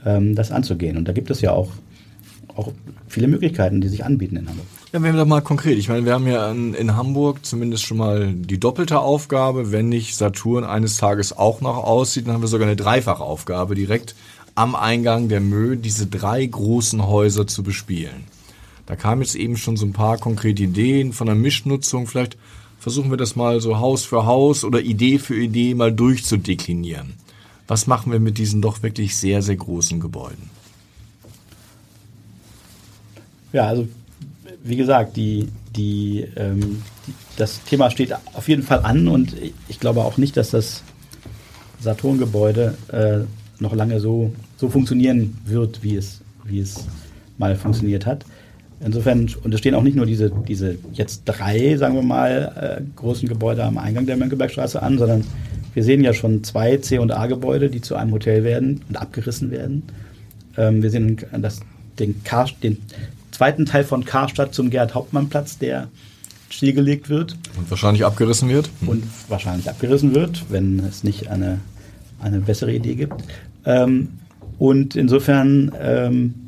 ähm, 0.04 0.34
das 0.34 0.50
anzugehen. 0.50 0.96
Und 0.96 1.08
da 1.08 1.12
gibt 1.12 1.30
es 1.30 1.40
ja 1.40 1.52
auch, 1.52 1.70
auch 2.56 2.72
viele 3.06 3.28
Möglichkeiten, 3.28 3.80
die 3.80 3.88
sich 3.88 4.04
anbieten 4.04 4.36
in 4.36 4.48
Hamburg. 4.48 4.66
Ja, 4.92 5.02
werden 5.02 5.16
wir 5.16 5.22
doch 5.22 5.28
mal 5.28 5.42
konkret. 5.42 5.78
Ich 5.78 5.88
meine, 5.88 6.06
wir 6.06 6.14
haben 6.14 6.26
ja 6.26 6.50
in, 6.50 6.72
in, 6.72 6.96
Hamburg 6.96 7.44
zumindest 7.44 7.84
schon 7.84 7.98
mal 7.98 8.32
die 8.32 8.58
doppelte 8.58 9.00
Aufgabe. 9.00 9.70
Wenn 9.70 9.90
nicht 9.90 10.16
Saturn 10.16 10.64
eines 10.64 10.96
Tages 10.96 11.36
auch 11.36 11.60
noch 11.60 11.76
aussieht, 11.76 12.26
dann 12.26 12.34
haben 12.34 12.42
wir 12.42 12.48
sogar 12.48 12.66
eine 12.66 12.76
dreifache 12.76 13.22
Aufgabe, 13.22 13.74
direkt 13.74 14.14
am 14.54 14.74
Eingang 14.74 15.28
der 15.28 15.40
Mö 15.40 15.76
diese 15.76 16.06
drei 16.06 16.44
großen 16.44 17.06
Häuser 17.06 17.46
zu 17.46 17.62
bespielen. 17.62 18.24
Da 18.86 18.96
kamen 18.96 19.20
jetzt 19.20 19.34
eben 19.34 19.58
schon 19.58 19.76
so 19.76 19.84
ein 19.84 19.92
paar 19.92 20.16
konkrete 20.16 20.62
Ideen 20.62 21.12
von 21.12 21.26
der 21.26 21.36
Mischnutzung. 21.36 22.06
Vielleicht 22.06 22.38
versuchen 22.88 23.10
wir 23.10 23.18
das 23.18 23.36
mal 23.36 23.60
so 23.60 23.80
Haus 23.80 24.06
für 24.06 24.24
Haus 24.24 24.64
oder 24.64 24.80
Idee 24.80 25.18
für 25.18 25.36
Idee 25.38 25.74
mal 25.74 25.92
durchzudeklinieren. 25.92 27.12
Was 27.66 27.86
machen 27.86 28.10
wir 28.10 28.18
mit 28.18 28.38
diesen 28.38 28.62
doch 28.62 28.82
wirklich 28.82 29.14
sehr, 29.14 29.42
sehr 29.42 29.56
großen 29.56 30.00
Gebäuden? 30.00 30.48
Ja, 33.52 33.66
also 33.66 33.86
wie 34.64 34.76
gesagt, 34.76 35.18
die, 35.18 35.48
die, 35.76 36.26
ähm, 36.36 36.82
die, 37.06 37.12
das 37.36 37.62
Thema 37.64 37.90
steht 37.90 38.14
auf 38.32 38.48
jeden 38.48 38.62
Fall 38.62 38.80
an 38.80 39.06
und 39.06 39.36
ich 39.68 39.78
glaube 39.78 40.02
auch 40.02 40.16
nicht, 40.16 40.38
dass 40.38 40.48
das 40.48 40.82
Saturn-Gebäude 41.80 42.74
äh, 42.90 43.62
noch 43.62 43.74
lange 43.74 44.00
so, 44.00 44.32
so 44.56 44.70
funktionieren 44.70 45.36
wird, 45.44 45.82
wie 45.82 45.96
es, 45.96 46.22
wie 46.44 46.60
es 46.60 46.86
mal 47.36 47.54
funktioniert 47.54 48.06
hat. 48.06 48.24
Insofern, 48.80 49.28
und 49.42 49.52
es 49.52 49.60
stehen 49.60 49.74
auch 49.74 49.82
nicht 49.82 49.96
nur 49.96 50.06
diese, 50.06 50.30
diese 50.30 50.78
jetzt 50.92 51.22
drei, 51.24 51.76
sagen 51.76 51.94
wir 51.94 52.02
mal, 52.02 52.78
äh, 52.80 52.82
großen 52.96 53.28
Gebäude 53.28 53.64
am 53.64 53.76
Eingang 53.76 54.06
der 54.06 54.16
Mönckebergstraße 54.16 54.80
an, 54.80 54.98
sondern 54.98 55.24
wir 55.74 55.82
sehen 55.82 56.02
ja 56.02 56.14
schon 56.14 56.44
zwei 56.44 56.76
C- 56.76 56.98
und 56.98 57.10
A-Gebäude, 57.10 57.70
die 57.70 57.80
zu 57.80 57.96
einem 57.96 58.12
Hotel 58.12 58.44
werden 58.44 58.80
und 58.88 58.96
abgerissen 58.96 59.50
werden. 59.50 59.82
Ähm, 60.56 60.82
wir 60.82 60.90
sehen 60.90 61.18
das, 61.38 61.60
den, 61.98 62.22
Car, 62.22 62.48
den 62.62 62.78
zweiten 63.32 63.66
Teil 63.66 63.84
von 63.84 64.04
Karstadt 64.04 64.54
zum 64.54 64.70
Gerhard-Hauptmann-Platz, 64.70 65.58
der 65.58 65.88
stillgelegt 66.50 67.08
wird. 67.08 67.36
Und 67.56 67.70
wahrscheinlich 67.70 68.04
abgerissen 68.04 68.48
wird. 68.48 68.70
Hm. 68.80 68.88
Und 68.88 69.04
wahrscheinlich 69.28 69.68
abgerissen 69.68 70.14
wird, 70.14 70.46
wenn 70.50 70.80
es 70.80 71.04
nicht 71.04 71.28
eine, 71.28 71.58
eine 72.20 72.40
bessere 72.40 72.72
Idee 72.72 72.94
gibt. 72.94 73.22
Ähm, 73.64 74.08
und 74.58 74.96
insofern, 74.96 75.72
ähm, 75.80 76.34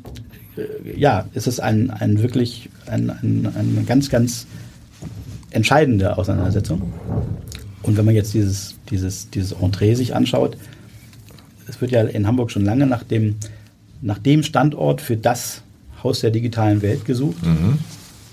ja, 0.95 1.25
ist 1.33 1.47
es 1.47 1.59
ein, 1.59 1.89
ein 1.89 2.21
wirklich 2.21 2.69
ein, 2.87 3.09
ein, 3.09 3.51
eine 3.55 3.83
ganz, 3.85 4.09
ganz 4.09 4.47
entscheidende 5.51 6.17
Auseinandersetzung. 6.17 6.93
Und 7.83 7.97
wenn 7.97 8.05
man 8.05 8.15
jetzt 8.15 8.33
dieses, 8.33 8.75
dieses, 8.89 9.29
dieses 9.29 9.53
Entree 9.53 9.95
sich 9.95 10.15
anschaut, 10.15 10.57
es 11.67 11.81
wird 11.81 11.91
ja 11.91 12.01
in 12.01 12.27
Hamburg 12.27 12.51
schon 12.51 12.65
lange 12.65 12.85
nach 12.85 13.03
dem, 13.03 13.35
nach 14.01 14.17
dem 14.17 14.43
Standort 14.43 15.01
für 15.01 15.17
das 15.17 15.61
Haus 16.03 16.21
der 16.21 16.31
digitalen 16.31 16.81
Welt 16.81 17.05
gesucht. 17.05 17.43
Mhm. 17.45 17.79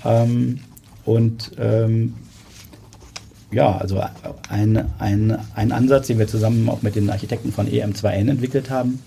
Ähm, 0.04 0.58
und 1.04 1.52
ähm, 1.58 2.14
ja, 3.50 3.76
also 3.76 4.02
ein, 4.50 4.84
ein, 4.98 5.38
ein 5.54 5.72
Ansatz, 5.72 6.08
den 6.08 6.18
wir 6.18 6.26
zusammen 6.26 6.68
auch 6.68 6.82
mit 6.82 6.96
den 6.96 7.08
Architekten 7.08 7.52
von 7.52 7.66
EM2N 7.66 8.30
entwickelt 8.30 8.70
haben, 8.70 9.00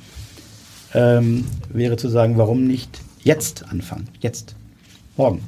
ähm, 0.93 1.45
wäre 1.69 1.97
zu 1.97 2.09
sagen, 2.09 2.37
warum 2.37 2.65
nicht 2.65 3.01
jetzt 3.23 3.65
anfangen? 3.69 4.07
Jetzt, 4.19 4.55
morgen. 5.17 5.41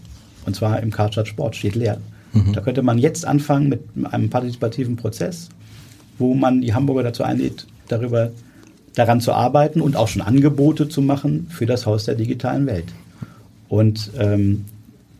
Und 0.45 0.55
zwar 0.55 0.81
im 0.81 0.91
Karstadt 0.91 1.27
Sport, 1.27 1.55
steht 1.55 1.75
leer. 1.75 1.99
Mhm. 2.33 2.53
Da 2.53 2.61
könnte 2.61 2.81
man 2.81 2.97
jetzt 2.97 3.25
anfangen 3.25 3.69
mit 3.69 3.81
einem 4.11 4.29
partizipativen 4.29 4.95
Prozess, 4.95 5.49
wo 6.17 6.33
man 6.33 6.61
die 6.61 6.73
Hamburger 6.73 7.03
dazu 7.03 7.23
einlädt, 7.23 7.67
darüber 7.87 8.31
daran 8.95 9.21
zu 9.21 9.33
arbeiten 9.33 9.81
und 9.81 9.95
auch 9.95 10.07
schon 10.07 10.21
Angebote 10.21 10.87
zu 10.87 11.01
machen 11.01 11.47
für 11.49 11.65
das 11.65 11.85
Haus 11.85 12.05
der 12.05 12.15
digitalen 12.15 12.65
Welt. 12.67 12.85
Und 13.69 14.11
ähm, 14.19 14.65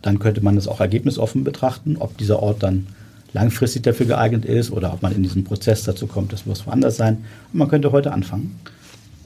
dann 0.02 0.20
könnte 0.20 0.44
man 0.44 0.56
das 0.56 0.68
auch 0.68 0.80
ergebnisoffen 0.80 1.44
betrachten, 1.44 1.96
ob 1.98 2.18
dieser 2.18 2.42
Ort 2.44 2.62
dann 2.62 2.88
langfristig 3.32 3.84
dafür 3.84 4.06
geeignet 4.06 4.46
ist 4.46 4.72
oder 4.72 4.94
ob 4.94 5.02
man 5.02 5.16
in 5.16 5.24
diesen 5.24 5.44
Prozess 5.44 5.84
dazu 5.84 6.06
kommt, 6.06 6.34
das 6.34 6.46
muss 6.46 6.68
woanders 6.68 6.98
sein. 6.98 7.26
Und 7.52 7.60
man 7.60 7.68
könnte 7.68 7.92
heute 7.92 8.12
anfangen. 8.12 8.60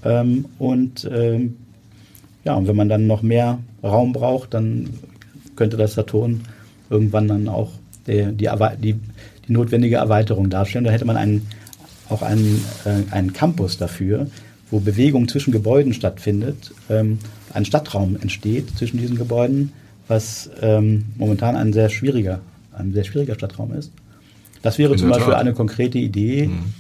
Ähm, 0.06 0.46
und 0.60 1.10
ähm, 1.12 1.58
ja, 2.48 2.56
und 2.56 2.66
wenn 2.66 2.78
man 2.78 2.88
dann 2.88 3.08
noch 3.08 3.24
mehr 3.24 3.60
Raum 3.84 4.14
braucht, 4.14 4.54
dann 4.54 4.90
könnte 5.58 5.76
das 5.76 5.96
Saturn 5.96 6.44
irgendwann 6.90 7.28
dann 7.28 7.50
auch 7.50 7.72
die, 8.08 8.32
die, 8.32 8.50
die, 8.82 8.94
die 9.48 9.52
notwendige 9.52 9.98
Erweiterung 9.98 10.50
darstellen. 10.50 10.86
Da 10.86 10.92
hätte 10.92 11.04
man 11.04 11.18
einen, 11.18 11.46
auch 12.08 12.22
einen, 12.22 12.64
äh, 12.86 13.14
einen 13.14 13.34
Campus 13.34 13.78
dafür, 13.78 14.28
wo 14.72 14.80
Bewegung 14.80 15.28
zwischen 15.28 15.52
Gebäuden 15.52 15.94
stattfindet, 15.94 16.72
ähm, 16.90 17.20
ein 17.54 17.66
Stadtraum 17.66 18.16
entsteht 18.16 18.78
zwischen 18.78 18.98
diesen 18.98 19.18
Gebäuden, 19.18 19.74
was 20.08 20.50
ähm, 20.62 21.04
momentan 21.18 21.58
ein 21.58 21.74
sehr 21.74 21.90
schwieriger, 21.90 22.40
ein 22.72 22.94
sehr 22.94 23.04
schwieriger 23.04 23.36
Stadtraum 23.36 23.74
ist. 23.74 23.92
Das 24.62 24.78
wäre 24.78 24.94
In 24.94 25.00
zum 25.00 25.10
Beispiel 25.10 25.34
Tat. 25.34 25.42
eine 25.42 25.52
konkrete 25.52 25.98
Idee 25.98 26.48
mhm. 26.48 26.74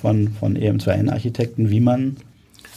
von, 0.00 0.28
von 0.38 0.56
EM2N-Architekten, 0.56 1.70
wie 1.70 1.80
man 1.80 2.18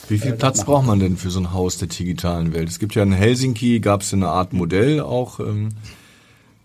wie 0.07 0.17
viel 0.17 0.33
äh, 0.33 0.35
Platz 0.35 0.63
braucht 0.63 0.85
man 0.85 0.99
denn 0.99 1.17
für 1.17 1.29
so 1.29 1.39
ein 1.39 1.53
Haus 1.53 1.77
der 1.77 1.87
digitalen 1.87 2.53
Welt? 2.53 2.69
Es 2.69 2.79
gibt 2.79 2.95
ja 2.95 3.03
in 3.03 3.11
Helsinki, 3.11 3.79
gab 3.79 4.01
es 4.01 4.13
eine 4.13 4.27
Art 4.27 4.53
Modell 4.53 4.99
auch. 5.01 5.39
Ähm, 5.39 5.69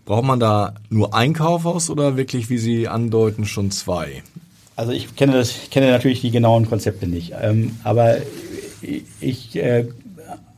braucht 0.05 0.25
man 0.25 0.39
da 0.39 0.75
nur 0.89 1.13
ein 1.13 1.33
Kaufhaus 1.33 1.89
oder 1.89 2.17
wirklich, 2.17 2.49
wie 2.49 2.57
Sie 2.57 2.87
andeuten, 2.87 3.45
schon 3.45 3.71
zwei? 3.71 4.23
Also 4.75 4.91
ich 4.91 5.15
kenne 5.15 5.33
das, 5.33 5.51
ich 5.51 5.69
kenne 5.69 5.91
natürlich 5.91 6.21
die 6.21 6.31
genauen 6.31 6.67
Konzepte 6.67 7.07
nicht, 7.07 7.33
ähm, 7.39 7.77
aber 7.83 8.17
ich 9.19 9.55
äh, 9.55 9.85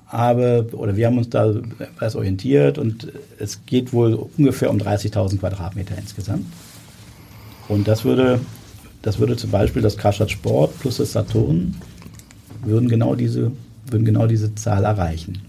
habe 0.07 0.69
oder 0.73 0.95
wir 0.95 1.07
haben 1.07 1.17
uns 1.17 1.29
da 1.29 1.53
etwas 1.79 2.15
orientiert 2.15 2.77
und 2.77 3.11
es 3.39 3.65
geht 3.65 3.91
wohl 3.91 4.27
ungefähr 4.37 4.69
um 4.69 4.77
30.000 4.77 5.39
Quadratmeter 5.39 5.97
insgesamt. 5.97 6.45
Und 7.67 7.87
das 7.87 8.05
würde, 8.05 8.39
das 9.01 9.19
würde 9.19 9.35
zum 9.35 9.51
Beispiel 9.51 9.81
das 9.81 9.97
Karstadt 9.97 10.31
Sport 10.31 10.79
plus 10.79 10.97
das 10.97 11.11
Saturn 11.13 11.75
würden 12.65 12.89
genau 12.89 13.15
diese, 13.15 13.51
würden 13.89 14.05
genau 14.05 14.27
diese 14.27 14.55
Zahl 14.55 14.83
erreichen. 14.83 15.39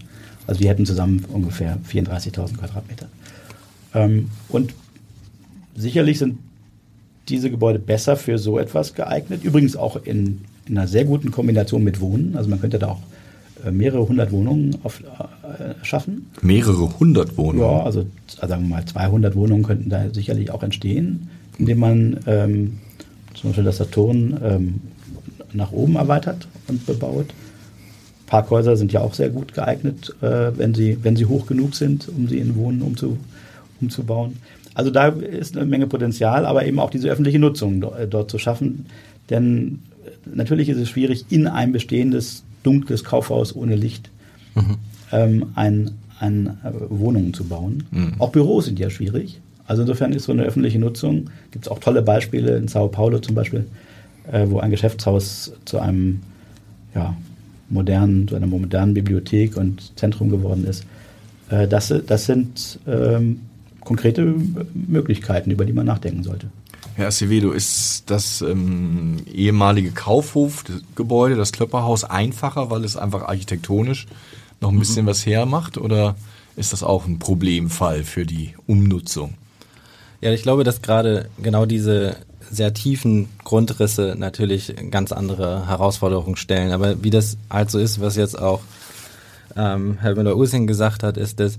Also 0.47 0.61
wir 0.61 0.69
hätten 0.69 0.85
zusammen 0.85 1.25
ungefähr 1.31 1.77
34.000 1.91 2.57
Quadratmeter. 2.57 3.07
Ähm, 3.93 4.29
und 4.49 4.73
sicherlich 5.75 6.19
sind 6.19 6.37
diese 7.29 7.49
Gebäude 7.49 7.79
besser 7.79 8.15
für 8.17 8.37
so 8.37 8.59
etwas 8.59 8.93
geeignet. 8.93 9.43
Übrigens 9.43 9.75
auch 9.75 9.95
in, 10.03 10.41
in 10.67 10.77
einer 10.77 10.87
sehr 10.87 11.05
guten 11.05 11.31
Kombination 11.31 11.83
mit 11.83 11.99
Wohnen. 11.99 12.35
Also 12.35 12.49
man 12.49 12.61
könnte 12.61 12.77
da 12.77 12.89
auch 12.89 13.01
äh, 13.65 13.71
mehrere 13.71 14.07
hundert 14.07 14.31
Wohnungen 14.31 14.77
auf, 14.83 15.01
äh, 15.01 15.83
schaffen. 15.83 16.27
Mehrere 16.41 16.99
hundert 16.99 17.37
Wohnungen? 17.37 17.59
Ja, 17.71 17.83
also, 17.83 18.05
also 18.39 18.47
sagen 18.47 18.63
wir 18.63 18.75
mal 18.75 18.85
200 18.85 19.35
Wohnungen 19.35 19.63
könnten 19.63 19.89
da 19.89 20.13
sicherlich 20.13 20.51
auch 20.51 20.61
entstehen, 20.61 21.29
indem 21.57 21.79
man 21.79 22.19
ähm, 22.27 22.79
zum 23.33 23.49
Beispiel 23.49 23.63
das 23.63 23.77
Saturn 23.77 24.39
ähm, 24.43 24.81
nach 25.55 25.71
oben 25.71 25.95
erweitert 25.95 26.47
und 26.67 26.85
bebaut. 26.85 27.27
Parkhäuser 28.27 28.75
sind 28.75 28.91
ja 28.91 29.01
auch 29.01 29.13
sehr 29.13 29.29
gut 29.29 29.53
geeignet, 29.53 30.15
äh, 30.21 30.51
wenn, 30.57 30.73
sie, 30.73 30.97
wenn 31.03 31.15
sie 31.15 31.25
hoch 31.25 31.45
genug 31.45 31.75
sind, 31.75 32.09
um 32.09 32.27
sie 32.27 32.39
in 32.39 32.55
Wohnen 32.55 32.81
umzu, 32.81 33.17
umzubauen. 33.81 34.37
Also 34.73 34.91
da 34.91 35.07
ist 35.07 35.55
eine 35.55 35.65
Menge 35.65 35.87
Potenzial, 35.87 36.45
aber 36.45 36.65
eben 36.65 36.79
auch 36.79 36.89
diese 36.89 37.09
öffentliche 37.09 37.39
Nutzung 37.39 37.83
äh, 37.83 38.07
dort 38.07 38.31
zu 38.31 38.37
schaffen. 38.37 38.87
Denn 39.29 39.79
äh, 40.05 40.09
natürlich 40.35 40.69
ist 40.69 40.77
es 40.77 40.89
schwierig, 40.89 41.25
in 41.29 41.47
ein 41.47 41.71
bestehendes 41.71 42.43
dunkles 42.63 43.03
Kaufhaus 43.03 43.55
ohne 43.55 43.75
Licht 43.75 44.09
mhm. 44.55 44.75
ähm, 45.11 45.45
ein, 45.55 45.91
ein 46.19 46.57
äh, 46.63 46.71
Wohnungen 46.89 47.33
zu 47.33 47.45
bauen. 47.45 47.85
Mhm. 47.91 48.13
Auch 48.17 48.31
Büros 48.31 48.65
sind 48.65 48.79
ja 48.79 48.89
schwierig. 48.89 49.39
Also 49.67 49.83
insofern 49.83 50.13
ist 50.13 50.25
so 50.25 50.31
eine 50.31 50.43
öffentliche 50.43 50.79
Nutzung, 50.79 51.29
gibt 51.51 51.65
es 51.65 51.71
auch 51.71 51.79
tolle 51.79 52.01
Beispiele 52.01 52.57
in 52.57 52.67
Sao 52.67 52.87
Paulo 52.87 53.19
zum 53.19 53.33
Beispiel, 53.33 53.65
äh, 54.31 54.45
wo 54.49 54.59
ein 54.59 54.71
Geschäftshaus 54.71 55.53
zu 55.65 55.79
einem 55.79 56.21
ja, 56.93 57.15
modernen, 57.69 58.27
zu 58.27 58.35
einer 58.35 58.47
modernen 58.47 58.93
Bibliothek 58.93 59.57
und 59.57 59.97
Zentrum 59.97 60.29
geworden 60.29 60.65
ist. 60.65 60.85
Äh, 61.49 61.67
das, 61.67 61.93
das 62.05 62.25
sind 62.25 62.79
ähm, 62.87 63.41
konkrete 63.81 64.35
Möglichkeiten, 64.73 65.51
über 65.51 65.65
die 65.65 65.73
man 65.73 65.85
nachdenken 65.85 66.23
sollte. 66.23 66.47
Herr 66.95 67.07
Acevedo, 67.07 67.51
ist 67.51 68.03
das 68.09 68.41
ähm, 68.41 69.17
ehemalige 69.31 69.91
Kaufhofgebäude, 69.91 71.35
das 71.35 71.51
Klöpperhaus, 71.51 72.05
einfacher, 72.05 72.69
weil 72.71 72.85
es 72.85 72.95
einfach 72.95 73.23
architektonisch 73.23 74.07
noch 74.61 74.71
ein 74.71 74.79
bisschen 74.79 75.03
mhm. 75.03 75.09
was 75.09 75.25
hermacht? 75.25 75.77
Oder 75.77 76.15
ist 76.55 76.71
das 76.71 76.83
auch 76.83 77.05
ein 77.05 77.19
Problemfall 77.19 78.03
für 78.03 78.25
die 78.25 78.55
Umnutzung? 78.65 79.33
Ja, 80.21 80.31
ich 80.31 80.43
glaube, 80.43 80.63
dass 80.63 80.81
gerade 80.81 81.29
genau 81.41 81.65
diese 81.65 82.15
sehr 82.51 82.73
tiefen 82.73 83.29
Grundrisse 83.43 84.15
natürlich 84.17 84.73
ganz 84.91 85.11
andere 85.11 85.67
Herausforderungen 85.67 86.35
stellen. 86.35 86.71
Aber 86.71 87.03
wie 87.03 87.09
das 87.09 87.37
halt 87.49 87.71
so 87.71 87.79
ist, 87.79 88.01
was 88.01 88.15
jetzt 88.15 88.39
auch 88.39 88.61
ähm, 89.55 89.97
Herr 90.01 90.15
Müller-Using 90.15 90.67
gesagt 90.67 91.03
hat, 91.03 91.17
ist, 91.17 91.39
dass 91.39 91.57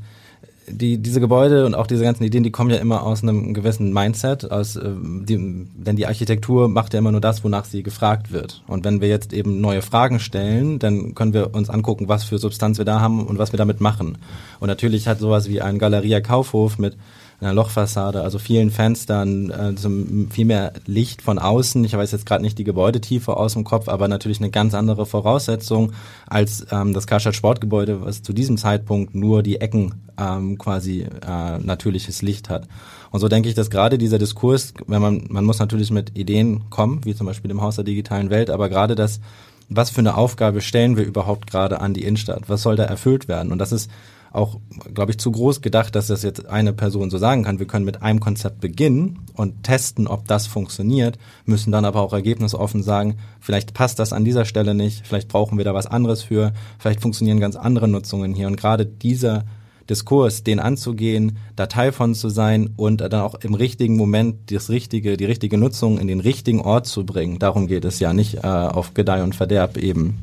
die, 0.68 0.98
diese 0.98 1.20
Gebäude 1.20 1.64
und 1.64 1.74
auch 1.74 1.86
diese 1.86 2.02
ganzen 2.02 2.24
Ideen, 2.24 2.42
die 2.42 2.50
kommen 2.50 2.70
ja 2.70 2.76
immer 2.78 3.02
aus 3.02 3.22
einem 3.22 3.54
gewissen 3.54 3.92
Mindset, 3.92 4.50
aus, 4.50 4.76
äh, 4.76 4.90
die, 5.00 5.66
denn 5.76 5.96
die 5.96 6.06
Architektur 6.06 6.68
macht 6.68 6.92
ja 6.92 6.98
immer 6.98 7.12
nur 7.12 7.20
das, 7.20 7.44
wonach 7.44 7.64
sie 7.64 7.82
gefragt 7.82 8.32
wird. 8.32 8.62
Und 8.66 8.84
wenn 8.84 9.00
wir 9.00 9.08
jetzt 9.08 9.32
eben 9.32 9.60
neue 9.60 9.82
Fragen 9.82 10.18
stellen, 10.18 10.78
dann 10.78 11.14
können 11.14 11.32
wir 11.32 11.54
uns 11.54 11.70
angucken, 11.70 12.08
was 12.08 12.24
für 12.24 12.38
Substanz 12.38 12.78
wir 12.78 12.84
da 12.84 13.00
haben 13.00 13.24
und 13.26 13.38
was 13.38 13.52
wir 13.52 13.58
damit 13.58 13.80
machen. 13.80 14.18
Und 14.60 14.68
natürlich 14.68 15.08
hat 15.08 15.20
sowas 15.20 15.48
wie 15.48 15.62
ein 15.62 15.78
Galeria 15.78 16.20
Kaufhof 16.20 16.78
mit 16.78 16.96
einer 17.40 17.52
Lochfassade, 17.52 18.22
also 18.22 18.38
vielen 18.38 18.70
Fenstern, 18.70 19.50
äh, 19.50 19.74
zum, 19.74 20.30
viel 20.30 20.46
mehr 20.46 20.72
Licht 20.86 21.20
von 21.20 21.38
außen. 21.38 21.84
Ich 21.84 21.94
weiß 21.94 22.12
jetzt 22.12 22.26
gerade 22.26 22.42
nicht 22.42 22.58
die 22.58 22.64
Gebäudetiefe 22.64 23.36
aus 23.36 23.52
dem 23.52 23.64
Kopf, 23.64 23.88
aber 23.88 24.08
natürlich 24.08 24.40
eine 24.40 24.50
ganz 24.50 24.74
andere 24.74 25.04
Voraussetzung 25.04 25.92
als 26.26 26.66
ähm, 26.70 26.94
das 26.94 27.06
Karstadt 27.06 27.36
Sportgebäude, 27.36 28.02
was 28.02 28.22
zu 28.22 28.32
diesem 28.32 28.56
Zeitpunkt 28.56 29.14
nur 29.14 29.42
die 29.42 29.60
Ecken 29.60 29.94
ähm, 30.18 30.56
quasi 30.56 31.06
äh, 31.26 31.58
natürliches 31.58 32.22
Licht 32.22 32.48
hat. 32.48 32.68
Und 33.10 33.20
so 33.20 33.28
denke 33.28 33.48
ich, 33.48 33.54
dass 33.54 33.70
gerade 33.70 33.98
dieser 33.98 34.18
Diskurs, 34.18 34.72
wenn 34.86 35.02
man, 35.02 35.26
man 35.28 35.44
muss 35.44 35.58
natürlich 35.58 35.90
mit 35.90 36.16
Ideen 36.16 36.70
kommen, 36.70 37.04
wie 37.04 37.14
zum 37.14 37.26
Beispiel 37.26 37.48
dem 37.48 37.60
Haus 37.60 37.76
der 37.76 37.84
digitalen 37.84 38.30
Welt, 38.30 38.50
aber 38.50 38.68
gerade 38.68 38.94
das, 38.94 39.20
was 39.68 39.90
für 39.90 40.00
eine 40.00 40.16
Aufgabe 40.16 40.60
stellen 40.60 40.96
wir 40.96 41.04
überhaupt 41.04 41.50
gerade 41.50 41.80
an 41.80 41.92
die 41.92 42.04
Innenstadt? 42.04 42.48
Was 42.48 42.62
soll 42.62 42.76
da 42.76 42.84
erfüllt 42.84 43.28
werden? 43.28 43.52
Und 43.52 43.58
das 43.58 43.72
ist 43.72 43.90
auch, 44.36 44.60
glaube 44.92 45.12
ich, 45.12 45.18
zu 45.18 45.32
groß 45.32 45.62
gedacht, 45.62 45.94
dass 45.94 46.08
das 46.08 46.22
jetzt 46.22 46.46
eine 46.46 46.72
Person 46.72 47.10
so 47.10 47.18
sagen 47.18 47.44
kann. 47.44 47.58
Wir 47.58 47.66
können 47.66 47.84
mit 47.84 48.02
einem 48.02 48.20
Konzept 48.20 48.60
beginnen 48.60 49.20
und 49.34 49.62
testen, 49.62 50.06
ob 50.06 50.28
das 50.28 50.46
funktioniert, 50.46 51.18
müssen 51.44 51.72
dann 51.72 51.84
aber 51.84 52.02
auch 52.02 52.12
ergebnisoffen 52.12 52.82
sagen, 52.82 53.16
vielleicht 53.40 53.74
passt 53.74 53.98
das 53.98 54.12
an 54.12 54.24
dieser 54.24 54.44
Stelle 54.44 54.74
nicht, 54.74 55.06
vielleicht 55.06 55.28
brauchen 55.28 55.58
wir 55.58 55.64
da 55.64 55.74
was 55.74 55.86
anderes 55.86 56.22
für, 56.22 56.52
vielleicht 56.78 57.00
funktionieren 57.00 57.40
ganz 57.40 57.56
andere 57.56 57.88
Nutzungen 57.88 58.34
hier. 58.34 58.46
Und 58.46 58.56
gerade 58.56 58.86
dieser 58.86 59.44
Diskurs, 59.88 60.42
den 60.42 60.58
anzugehen, 60.58 61.38
da 61.54 61.66
Teil 61.66 61.92
von 61.92 62.14
zu 62.14 62.28
sein 62.28 62.70
und 62.76 63.00
dann 63.00 63.20
auch 63.20 63.36
im 63.36 63.54
richtigen 63.54 63.96
Moment 63.96 64.50
das 64.50 64.68
richtige, 64.68 65.16
die 65.16 65.24
richtige 65.24 65.58
Nutzung 65.58 65.98
in 65.98 66.08
den 66.08 66.20
richtigen 66.20 66.60
Ort 66.60 66.86
zu 66.86 67.06
bringen. 67.06 67.38
Darum 67.38 67.68
geht 67.68 67.84
es 67.84 68.00
ja 68.00 68.12
nicht 68.12 68.36
äh, 68.36 68.46
auf 68.46 68.94
Gedeih 68.94 69.22
und 69.22 69.34
Verderb 69.34 69.76
eben 69.76 70.18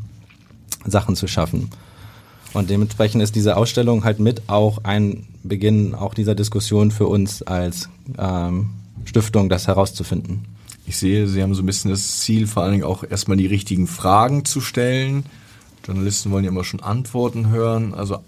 Sachen 0.85 1.15
zu 1.15 1.27
schaffen. 1.27 1.69
Und 2.53 2.69
dementsprechend 2.69 3.21
ist 3.23 3.35
diese 3.35 3.57
Ausstellung 3.57 4.03
halt 4.03 4.19
mit 4.19 4.43
auch 4.47 4.83
ein 4.83 5.25
Beginn 5.43 5.95
auch 5.95 6.13
dieser 6.13 6.35
Diskussion 6.35 6.91
für 6.91 7.07
uns 7.07 7.41
als 7.41 7.89
ähm, 8.17 8.69
Stiftung, 9.05 9.49
das 9.49 9.67
herauszufinden. 9.67 10.45
Ich 10.85 10.97
sehe, 10.97 11.27
Sie 11.27 11.41
haben 11.41 11.55
so 11.55 11.63
ein 11.63 11.65
bisschen 11.65 11.91
das 11.91 12.19
Ziel, 12.19 12.45
vor 12.45 12.63
allen 12.63 12.73
Dingen 12.73 12.83
auch 12.83 13.03
erstmal 13.03 13.37
die 13.37 13.47
richtigen 13.47 13.87
Fragen 13.87 14.45
zu 14.45 14.61
stellen. 14.61 15.25
Journalisten 15.85 16.31
wollen 16.31 16.43
ja 16.43 16.51
immer 16.51 16.63
schon 16.63 16.81
Antworten 16.81 17.49
hören. 17.49 17.93
Also 17.93 18.19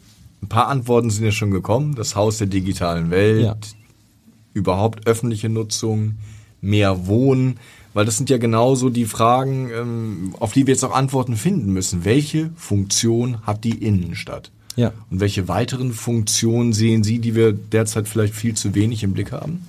ein 0.42 0.50
paar 0.50 0.68
Antworten 0.68 1.10
sind 1.10 1.26
ja 1.26 1.32
schon 1.32 1.52
gekommen. 1.52 1.96
Das 1.96 2.16
Haus 2.16 2.38
der 2.38 2.48
digitalen 2.48 3.12
Welt, 3.12 3.44
ja. 3.44 3.56
überhaupt 4.54 5.08
öffentliche 5.08 5.50
Nutzung, 5.50 6.16
mehr 6.62 7.08
Wohnen. 7.08 7.58
Weil 7.96 8.06
das 8.06 8.18
sind 8.18 8.30
ja 8.30 8.38
genauso 8.38 8.90
die 8.90 9.06
Fragen, 9.06 9.72
ähm, 9.72 10.36
auf 10.42 10.52
die 10.52 10.68
wir 10.68 10.74
jetzt 10.74 10.84
auch 10.84 10.94
Antworten 10.94 11.38
finden 11.38 11.72
müssen. 11.72 12.04
Welche 12.04 12.52
Funktion 12.58 13.42
hat 13.44 13.64
die 13.64 13.84
Innenstadt? 13.84 14.52
Ja. 14.76 14.92
Und 15.10 15.22
welche 15.22 15.48
weiteren 15.48 15.94
Funktionen 15.94 16.74
sehen 16.74 17.06
Sie, 17.06 17.20
die 17.20 17.36
wir 17.36 17.54
derzeit 17.54 18.10
vielleicht 18.10 18.36
viel 18.36 18.54
zu 18.54 18.76
wenig 18.76 19.02
im 19.04 19.14
Blick 19.14 19.32
haben? 19.32 19.66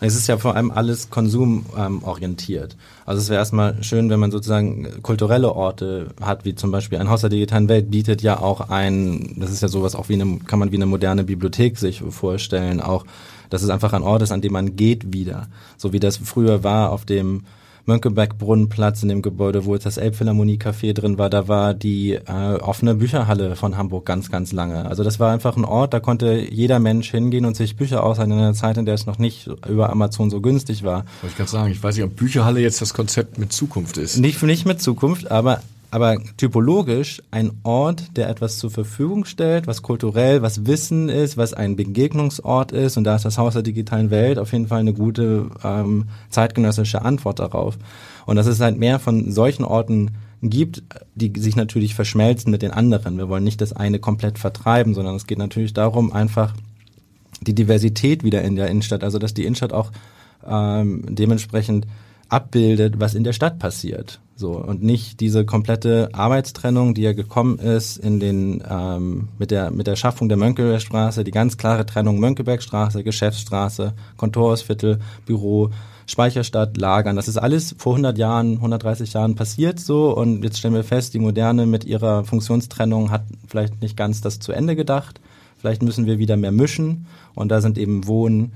Es 0.00 0.16
ist 0.16 0.28
ja 0.28 0.38
vor 0.38 0.56
allem 0.56 0.70
alles 0.70 1.10
konsumorientiert. 1.10 2.76
Also 3.04 3.20
es 3.20 3.28
wäre 3.28 3.38
erstmal 3.38 3.84
schön, 3.84 4.08
wenn 4.08 4.18
man 4.18 4.30
sozusagen 4.30 5.02
kulturelle 5.02 5.52
Orte 5.52 6.08
hat, 6.22 6.46
wie 6.46 6.54
zum 6.54 6.70
Beispiel 6.72 6.98
ein 6.98 7.10
Haus 7.10 7.20
der 7.20 7.30
digitalen 7.30 7.68
Welt 7.68 7.90
bietet 7.90 8.22
ja 8.22 8.40
auch 8.40 8.70
ein, 8.70 9.36
das 9.36 9.52
ist 9.52 9.60
ja 9.60 9.68
sowas 9.68 9.94
auch 9.94 10.08
wie 10.08 10.14
eine, 10.14 10.38
kann 10.38 10.58
man 10.58 10.72
wie 10.72 10.76
eine 10.76 10.86
moderne 10.86 11.22
Bibliothek 11.22 11.78
sich 11.78 12.02
vorstellen, 12.08 12.80
auch 12.80 13.04
dass 13.52 13.62
es 13.62 13.70
einfach 13.70 13.92
ein 13.92 14.02
Ort 14.02 14.22
ist, 14.22 14.32
an 14.32 14.40
dem 14.40 14.52
man 14.52 14.76
geht 14.76 15.12
wieder. 15.12 15.48
So 15.76 15.92
wie 15.92 16.00
das 16.00 16.16
früher 16.16 16.64
war 16.64 16.90
auf 16.90 17.04
dem 17.04 17.42
Mönckeberg-Brunnenplatz 17.86 19.02
in 19.02 19.08
dem 19.08 19.22
Gebäude, 19.22 19.64
wo 19.64 19.74
jetzt 19.74 19.86
das 19.86 19.98
Elbphilharmonie-Café 19.98 20.92
drin 20.92 21.18
war, 21.18 21.30
da 21.30 21.48
war 21.48 21.74
die 21.74 22.12
äh, 22.12 22.54
offene 22.60 22.94
Bücherhalle 22.94 23.56
von 23.56 23.76
Hamburg 23.76 24.06
ganz, 24.06 24.30
ganz 24.30 24.52
lange. 24.52 24.86
Also 24.86 25.02
das 25.02 25.18
war 25.18 25.32
einfach 25.32 25.56
ein 25.56 25.64
Ort, 25.64 25.92
da 25.92 26.00
konnte 26.00 26.34
jeder 26.34 26.78
Mensch 26.78 27.10
hingehen 27.10 27.44
und 27.44 27.56
sich 27.56 27.76
Bücher 27.76 28.04
ausleihen 28.04 28.32
in 28.32 28.38
einer 28.38 28.54
Zeit, 28.54 28.76
in 28.76 28.86
der 28.86 28.94
es 28.94 29.06
noch 29.06 29.18
nicht 29.18 29.50
über 29.68 29.90
Amazon 29.90 30.30
so 30.30 30.40
günstig 30.40 30.84
war. 30.84 31.04
Wollte 31.22 31.28
ich 31.30 31.36
gerade 31.36 31.50
sagen, 31.50 31.72
ich 31.72 31.82
weiß 31.82 31.96
nicht, 31.96 32.04
ob 32.04 32.14
Bücherhalle 32.14 32.60
jetzt 32.60 32.80
das 32.80 32.94
Konzept 32.94 33.38
mit 33.38 33.52
Zukunft 33.52 33.96
ist. 33.96 34.18
Nicht, 34.18 34.42
nicht 34.42 34.64
mit 34.64 34.80
Zukunft, 34.80 35.30
aber 35.30 35.60
aber 35.92 36.16
typologisch 36.38 37.22
ein 37.30 37.52
Ort, 37.64 38.16
der 38.16 38.30
etwas 38.30 38.56
zur 38.56 38.70
Verfügung 38.70 39.26
stellt, 39.26 39.66
was 39.66 39.82
kulturell, 39.82 40.40
was 40.40 40.64
Wissen 40.64 41.10
ist, 41.10 41.36
was 41.36 41.52
ein 41.52 41.76
Begegnungsort 41.76 42.72
ist. 42.72 42.96
Und 42.96 43.04
da 43.04 43.14
ist 43.14 43.26
das 43.26 43.36
Haus 43.36 43.52
der 43.52 43.62
digitalen 43.62 44.10
Welt 44.10 44.38
auf 44.38 44.52
jeden 44.52 44.68
Fall 44.68 44.80
eine 44.80 44.94
gute 44.94 45.50
ähm, 45.62 46.06
zeitgenössische 46.30 47.02
Antwort 47.02 47.40
darauf. 47.40 47.76
Und 48.24 48.36
dass 48.36 48.46
es 48.46 48.58
halt 48.58 48.78
mehr 48.78 49.00
von 49.00 49.30
solchen 49.32 49.64
Orten 49.64 50.12
gibt, 50.42 50.82
die 51.14 51.30
sich 51.38 51.56
natürlich 51.56 51.94
verschmelzen 51.94 52.50
mit 52.50 52.62
den 52.62 52.70
anderen. 52.70 53.18
Wir 53.18 53.28
wollen 53.28 53.44
nicht 53.44 53.60
das 53.60 53.74
eine 53.74 53.98
komplett 53.98 54.38
vertreiben, 54.38 54.94
sondern 54.94 55.14
es 55.14 55.26
geht 55.26 55.36
natürlich 55.36 55.74
darum, 55.74 56.10
einfach 56.10 56.54
die 57.42 57.54
Diversität 57.54 58.24
wieder 58.24 58.40
in 58.40 58.56
der 58.56 58.68
Innenstadt, 58.68 59.04
also 59.04 59.18
dass 59.18 59.34
die 59.34 59.44
Innenstadt 59.44 59.74
auch 59.74 59.92
ähm, 60.48 61.04
dementsprechend 61.06 61.86
abbildet, 62.32 62.98
was 62.98 63.14
in 63.14 63.24
der 63.24 63.34
Stadt 63.34 63.58
passiert. 63.58 64.20
So 64.34 64.52
und 64.52 64.82
nicht 64.82 65.20
diese 65.20 65.44
komplette 65.44 66.08
Arbeitstrennung, 66.12 66.94
die 66.94 67.02
ja 67.02 67.12
gekommen 67.12 67.58
ist 67.58 67.98
in 67.98 68.18
den 68.18 68.62
ähm, 68.68 69.28
mit 69.38 69.50
der 69.50 69.70
mit 69.70 69.86
der 69.86 69.96
Schaffung 69.96 70.28
der 70.28 70.38
Mönckebergstraße, 70.38 71.22
die 71.24 71.30
ganz 71.30 71.58
klare 71.58 71.84
Trennung 71.84 72.18
Mönckebergstraße, 72.18 73.04
Geschäftsstraße, 73.04 73.92
Kontorsviertel, 74.16 74.98
Büro, 75.26 75.70
Speicherstadt, 76.06 76.78
Lagern. 76.78 77.16
Das 77.16 77.28
ist 77.28 77.36
alles 77.36 77.74
vor 77.78 77.92
100 77.92 78.16
Jahren, 78.16 78.54
130 78.54 79.12
Jahren 79.12 79.34
passiert 79.34 79.78
so 79.78 80.16
und 80.16 80.42
jetzt 80.42 80.58
stellen 80.58 80.74
wir 80.74 80.84
fest, 80.84 81.12
die 81.12 81.18
Moderne 81.18 81.66
mit 81.66 81.84
ihrer 81.84 82.24
Funktionstrennung 82.24 83.10
hat 83.10 83.24
vielleicht 83.46 83.82
nicht 83.82 83.96
ganz 83.96 84.22
das 84.22 84.40
zu 84.40 84.52
Ende 84.52 84.74
gedacht. 84.74 85.20
Vielleicht 85.58 85.82
müssen 85.82 86.06
wir 86.06 86.18
wieder 86.18 86.36
mehr 86.36 86.50
mischen 86.50 87.06
und 87.34 87.50
da 87.50 87.60
sind 87.60 87.78
eben 87.78 88.08
Wohnen 88.08 88.52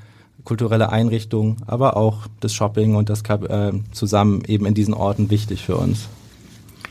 kulturelle 0.47 0.91
Einrichtungen, 0.91 1.57
aber 1.67 1.99
auch 1.99 2.27
das 2.41 2.55
Shopping 2.55 2.95
und 2.95 3.11
das 3.11 3.23
äh, 3.23 3.73
zusammen 3.93 4.43
eben 4.47 4.65
in 4.65 4.73
diesen 4.73 4.95
Orten 4.95 5.29
wichtig 5.29 5.63
für 5.63 5.77
uns. 5.77 6.09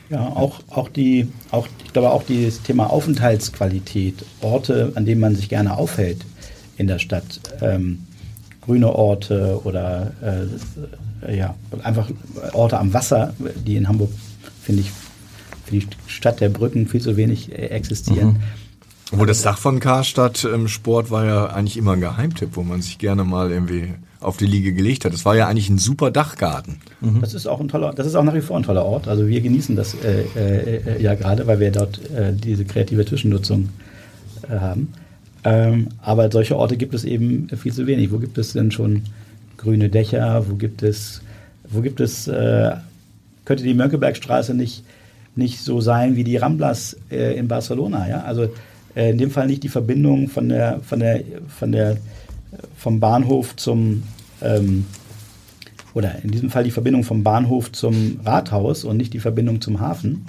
Ja, 0.09 0.27
auch, 0.27 0.59
auch 0.69 0.89
die, 0.89 1.27
auch, 1.49 1.67
ich 1.83 1.91
glaube 1.91 2.11
auch 2.11 2.23
das 2.27 2.61
Thema 2.61 2.91
Aufenthaltsqualität, 2.91 4.23
Orte, 4.41 4.91
an 4.93 5.05
denen 5.05 5.19
man 5.19 5.35
sich 5.35 5.49
gerne 5.49 5.75
aufhält 5.75 6.23
in 6.77 6.85
der 6.85 6.99
Stadt, 6.99 7.39
ähm, 7.61 8.03
grüne 8.61 8.93
Orte 8.93 9.59
oder 9.63 10.11
äh, 10.21 11.35
ja, 11.35 11.55
einfach 11.81 12.09
Orte 12.53 12.77
am 12.77 12.93
Wasser, 12.93 13.33
die 13.65 13.77
in 13.77 13.87
Hamburg, 13.87 14.11
finde 14.61 14.81
ich, 14.81 14.91
für 15.65 15.79
die 15.79 15.87
Stadt 16.05 16.41
der 16.41 16.49
Brücken 16.49 16.87
viel 16.87 17.01
zu 17.01 17.17
wenig 17.17 17.51
äh, 17.51 17.67
existieren. 17.67 18.33
Mhm. 18.33 18.64
Obwohl 19.11 19.27
das 19.27 19.43
Dach 19.43 19.57
von 19.57 19.79
Karstadt 19.79 20.43
im 20.45 20.67
Sport 20.67 21.11
war 21.11 21.25
ja 21.25 21.45
eigentlich 21.47 21.77
immer 21.77 21.93
ein 21.93 22.01
Geheimtipp, 22.01 22.49
wo 22.53 22.63
man 22.63 22.81
sich 22.81 22.97
gerne 22.97 23.23
mal 23.23 23.51
irgendwie 23.51 23.93
auf 24.19 24.37
die 24.37 24.47
Liege 24.47 24.73
gelegt 24.73 25.05
hat. 25.05 25.13
Das 25.13 25.25
war 25.25 25.35
ja 25.35 25.47
eigentlich 25.47 25.69
ein 25.69 25.77
super 25.77 26.09
Dachgarten. 26.09 26.77
Mhm. 27.01 27.21
Das 27.21 27.35
ist 27.35 27.45
auch 27.45 27.59
ein 27.59 27.67
toller, 27.67 27.93
das 27.93 28.07
ist 28.07 28.15
auch 28.15 28.23
nach 28.23 28.33
wie 28.33 28.41
vor 28.41 28.57
ein 28.57 28.63
toller 28.63 28.83
Ort. 28.83 29.07
Also 29.07 29.27
wir 29.27 29.41
genießen 29.41 29.75
das 29.75 29.93
äh, 29.93 30.23
äh, 30.35 31.01
ja 31.01 31.13
gerade, 31.13 31.45
weil 31.45 31.59
wir 31.59 31.71
dort 31.71 31.99
äh, 32.09 32.33
diese 32.33 32.65
kreative 32.65 33.05
Zwischennutzung 33.05 33.69
äh, 34.49 34.59
haben. 34.59 34.93
Ähm, 35.43 35.89
aber 36.01 36.31
solche 36.31 36.57
Orte 36.57 36.75
gibt 36.75 36.95
es 36.95 37.03
eben 37.03 37.47
viel 37.55 37.71
zu 37.71 37.85
wenig. 37.85 38.11
Wo 38.11 38.17
gibt 38.17 38.39
es 38.39 38.53
denn 38.53 38.71
schon 38.71 39.03
grüne 39.57 39.89
Dächer? 39.89 40.49
Wo 40.49 40.55
gibt 40.55 40.81
es, 40.81 41.21
wo 41.69 41.81
gibt 41.81 41.99
es, 41.99 42.27
äh, 42.27 42.71
könnte 43.45 43.63
die 43.63 43.75
Mönckebergstraße 43.75 44.55
nicht, 44.55 44.83
nicht 45.35 45.59
so 45.59 45.81
sein 45.81 46.15
wie 46.15 46.23
die 46.23 46.37
Ramblas 46.37 46.97
äh, 47.11 47.37
in 47.37 47.47
Barcelona? 47.47 48.09
Ja, 48.09 48.21
also 48.21 48.49
äh, 48.95 49.11
in 49.11 49.17
dem 49.17 49.31
Fall 49.31 49.47
nicht 49.47 49.63
die 49.63 49.69
Verbindung 49.69 50.27
von 50.27 50.49
der, 50.49 50.79
von 50.81 50.99
der, 50.99 51.21
von 51.47 51.71
der, 51.71 51.97
vom 52.77 52.99
Bahnhof 52.99 53.55
zum, 53.55 54.03
ähm, 54.41 54.85
oder 55.93 56.23
in 56.23 56.31
diesem 56.31 56.49
Fall 56.49 56.63
die 56.63 56.71
Verbindung 56.71 57.03
vom 57.03 57.23
Bahnhof 57.23 57.71
zum 57.71 58.19
Rathaus 58.23 58.83
und 58.83 58.97
nicht 58.97 59.13
die 59.13 59.19
Verbindung 59.19 59.61
zum 59.61 59.79
Hafen. 59.79 60.25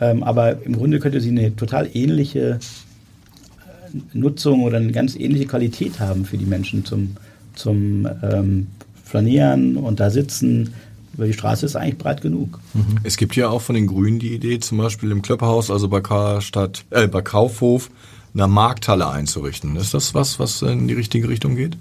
Ähm, 0.00 0.22
aber 0.22 0.62
im 0.62 0.76
Grunde 0.76 1.00
könnte 1.00 1.20
sie 1.20 1.30
eine 1.30 1.54
total 1.56 1.90
ähnliche 1.92 2.58
äh, 2.60 3.96
Nutzung 4.12 4.62
oder 4.62 4.76
eine 4.76 4.92
ganz 4.92 5.16
ähnliche 5.16 5.46
Qualität 5.46 5.98
haben 5.98 6.24
für 6.24 6.38
die 6.38 6.46
Menschen 6.46 6.84
zum, 6.84 7.16
zum, 7.54 8.08
ähm, 8.22 8.68
flanieren 9.08 9.76
und 9.76 10.00
da 10.00 10.10
sitzen. 10.10 10.74
Über 11.18 11.26
die 11.26 11.32
Straße 11.32 11.66
ist 11.66 11.74
eigentlich 11.74 11.98
breit 11.98 12.20
genug. 12.20 12.60
Es 13.02 13.16
gibt 13.16 13.34
ja 13.34 13.48
auch 13.48 13.60
von 13.60 13.74
den 13.74 13.88
Grünen 13.88 14.20
die 14.20 14.32
Idee, 14.32 14.60
zum 14.60 14.78
Beispiel 14.78 15.10
im 15.10 15.20
Klöpperhaus, 15.20 15.68
also 15.68 15.88
bei 15.88 16.00
Karstadt, 16.00 16.84
äh, 16.90 17.08
bei 17.08 17.22
Kaufhof, 17.22 17.90
eine 18.34 18.46
Markthalle 18.46 19.08
einzurichten. 19.08 19.74
Ist 19.74 19.94
das 19.94 20.14
was, 20.14 20.38
was 20.38 20.62
in 20.62 20.86
die 20.86 20.94
richtige 20.94 21.28
Richtung 21.28 21.56
geht? 21.56 21.76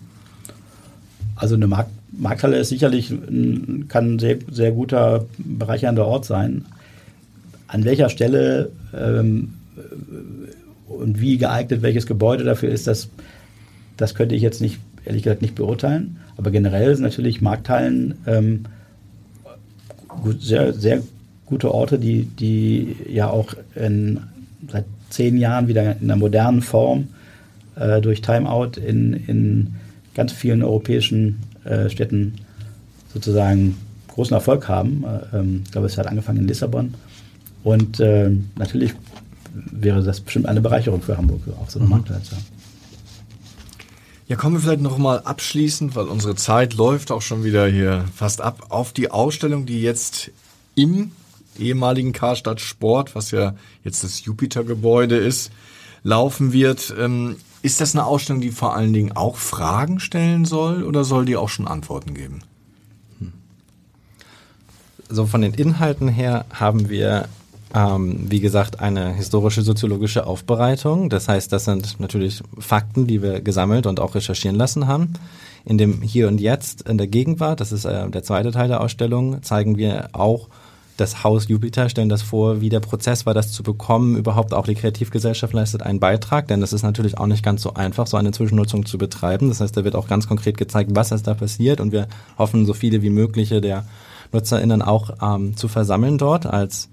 Also 1.36 1.54
eine 1.54 1.68
Markt, 1.68 1.92
Markthalle 2.12 2.58
ist 2.58 2.70
sicherlich 2.70 3.12
ein, 3.12 3.86
kann 3.88 4.16
ein 4.16 4.20
sehr, 4.20 4.40
sehr 4.50 4.72
guter 4.72 5.26
bereichernder 5.38 6.08
Ort 6.08 6.26
sein. 6.26 6.66
An 7.68 7.86
welcher 7.86 8.10
Stelle 8.10 8.72
ähm, 8.92 9.54
und 10.88 11.22
wie 11.22 11.38
geeignet 11.38 11.84
welches 11.84 12.08
Gebäude 12.08 12.44
dafür 12.44 12.70
ist, 12.70 12.88
das, 12.88 13.10
das 13.98 14.16
könnte 14.16 14.34
ich 14.34 14.42
jetzt 14.42 14.62
nicht, 14.62 14.80
ehrlich 15.06 15.22
gesagt, 15.22 15.44
nicht 15.44 15.54
beurteilen. 15.54 16.18
Aber 16.38 16.50
generell 16.50 16.96
sind 16.96 17.04
natürlich 17.04 17.40
Markthallen 17.40 18.16
ähm, 18.26 18.64
gut, 20.22 20.42
sehr, 20.42 20.74
sehr 20.74 21.02
gute 21.46 21.74
Orte, 21.74 21.98
die, 21.98 22.24
die 22.24 22.96
ja 23.10 23.30
auch 23.30 23.54
in, 23.76 24.20
seit 24.70 24.86
zehn 25.10 25.38
Jahren 25.38 25.68
wieder 25.68 25.96
in 25.98 26.04
einer 26.04 26.16
modernen 26.18 26.62
Form 26.62 27.08
äh, 27.76 28.02
durch 28.02 28.22
Timeout 28.22 28.80
in, 28.80 29.14
in 29.14 29.76
ganz 30.14 30.32
vielen 30.32 30.64
europäischen 30.64 31.40
äh, 31.64 31.90
Städten 31.90 32.36
sozusagen 33.14 33.78
großen 34.08 34.34
Erfolg 34.34 34.68
haben. 34.68 35.06
Äh, 35.06 35.38
ähm, 35.38 35.62
ich 35.66 35.72
glaube, 35.72 35.88
es 35.88 35.98
hat 35.98 36.08
angefangen 36.08 36.40
in 36.40 36.48
Lissabon. 36.48 36.94
Und 37.64 38.00
äh, 38.00 38.32
natürlich 38.58 38.94
wäre 39.54 40.04
das 40.04 40.20
bestimmt 40.20 40.46
eine 40.48 40.62
Bereicherung 40.62 41.02
für 41.02 41.18
Hamburg, 41.18 41.42
auch 41.62 41.70
so 41.70 41.80
eine 41.80 41.88
mhm. 41.88 41.96
Haben. 41.96 42.57
Ja, 44.28 44.36
kommen 44.36 44.56
wir 44.56 44.60
vielleicht 44.60 44.82
noch 44.82 44.98
mal 44.98 45.22
abschließend, 45.22 45.96
weil 45.96 46.08
unsere 46.08 46.36
Zeit 46.36 46.74
läuft 46.74 47.12
auch 47.12 47.22
schon 47.22 47.46
wieder 47.46 47.66
hier 47.68 48.04
fast 48.14 48.42
ab, 48.42 48.66
auf 48.70 48.92
die 48.92 49.10
Ausstellung, 49.10 49.66
die 49.66 49.82
jetzt 49.82 50.32
im 50.76 51.12
ehemaligen 51.58 52.12
Karstadt 52.12 52.60
Sport, 52.60 53.16
was 53.16 53.32
ja 53.32 53.56
jetzt 53.86 54.04
das 54.04 54.26
Jupiter-Gebäude 54.26 55.16
ist, 55.16 55.52
laufen 56.04 56.52
wird. 56.52 56.94
Ähm, 57.00 57.38
ist 57.62 57.80
das 57.80 57.96
eine 57.96 58.06
Ausstellung, 58.06 58.42
die 58.42 58.52
vor 58.52 58.76
allen 58.76 58.92
Dingen 58.92 59.14
auch 59.14 59.38
Fragen 59.38 60.02
stellen 60.02 60.44
soll 60.44 60.84
oder 60.84 61.06
soll 61.06 61.24
die 61.24 61.38
auch 61.38 61.50
schon 61.50 61.68
Antworten 61.68 62.14
geben? 62.14 62.42
So 65.10 65.26
von 65.26 65.42
den 65.42 65.54
Inhalten 65.54 66.10
her 66.10 66.46
haben 66.54 66.90
wir 66.90 67.30
ähm, 67.74 68.26
wie 68.30 68.40
gesagt, 68.40 68.80
eine 68.80 69.14
historische 69.14 69.62
soziologische 69.62 70.26
Aufbereitung. 70.26 71.10
Das 71.10 71.28
heißt, 71.28 71.52
das 71.52 71.66
sind 71.66 72.00
natürlich 72.00 72.42
Fakten, 72.58 73.08
die 73.08 73.22
wir 73.22 73.42
gesammelt 73.42 73.86
und 73.86 74.00
auch 74.00 74.16
recherchieren 74.16 74.56
lassen 74.56 74.88
haben. 74.88 75.14
In 75.66 75.78
dem 75.78 76.02
Hier 76.02 76.28
und 76.28 76.40
Jetzt, 76.40 76.88
in 76.88 76.98
der 76.98 77.08
Gegenwart, 77.08 77.60
das 77.60 77.72
ist 77.72 77.86
äh, 77.86 78.10
der 78.10 78.24
zweite 78.24 78.52
Teil 78.52 78.70
der 78.70 78.82
Ausstellung, 78.82 79.44
zeigen 79.44 79.78
wir 79.78 80.10
auch 80.14 80.48
das 80.96 81.24
Haus 81.24 81.48
Jupiter, 81.48 81.90
stellen 81.90 82.10
das 82.10 82.24
vor, 82.24 82.60
wie 82.60 82.70
der 82.70 82.80
Prozess 82.80 83.26
war, 83.26 83.36
das 83.36 83.52
zu 83.52 83.62
bekommen. 83.62 84.18
Überhaupt 84.18 84.54
auch 84.54 84.66
die 84.66 84.74
Kreativgesellschaft 84.74 85.54
leistet 85.54 85.84
einen 85.84 86.00
Beitrag, 86.00 86.48
denn 86.48 86.64
es 86.64 86.74
ist 86.74 86.82
natürlich 86.82 87.20
auch 87.20 87.28
nicht 87.28 87.44
ganz 87.44 87.62
so 87.62 87.76
einfach, 87.76 88.08
so 88.08 88.18
eine 88.18 88.32
Zwischennutzung 88.32 88.86
zu 88.86 88.98
betreiben. 88.98 89.50
Das 89.50 89.62
heißt, 89.62 89.78
da 89.78 89.84
wird 89.84 89.96
auch 89.96 90.08
ganz 90.08 90.28
konkret 90.28 90.58
gezeigt, 90.58 90.92
was 90.94 91.12
ist 91.12 91.28
da 91.28 91.36
passiert 91.36 91.80
und 91.80 91.92
wir 91.92 92.08
hoffen, 92.38 92.66
so 92.66 92.74
viele 92.74 93.04
wie 93.04 93.12
mögliche 93.12 93.62
der 93.62 93.86
NutzerInnen 94.34 94.82
auch 94.82 95.12
ähm, 95.22 95.56
zu 95.56 95.68
versammeln 95.68 96.18
dort 96.18 96.48
als 96.48 96.90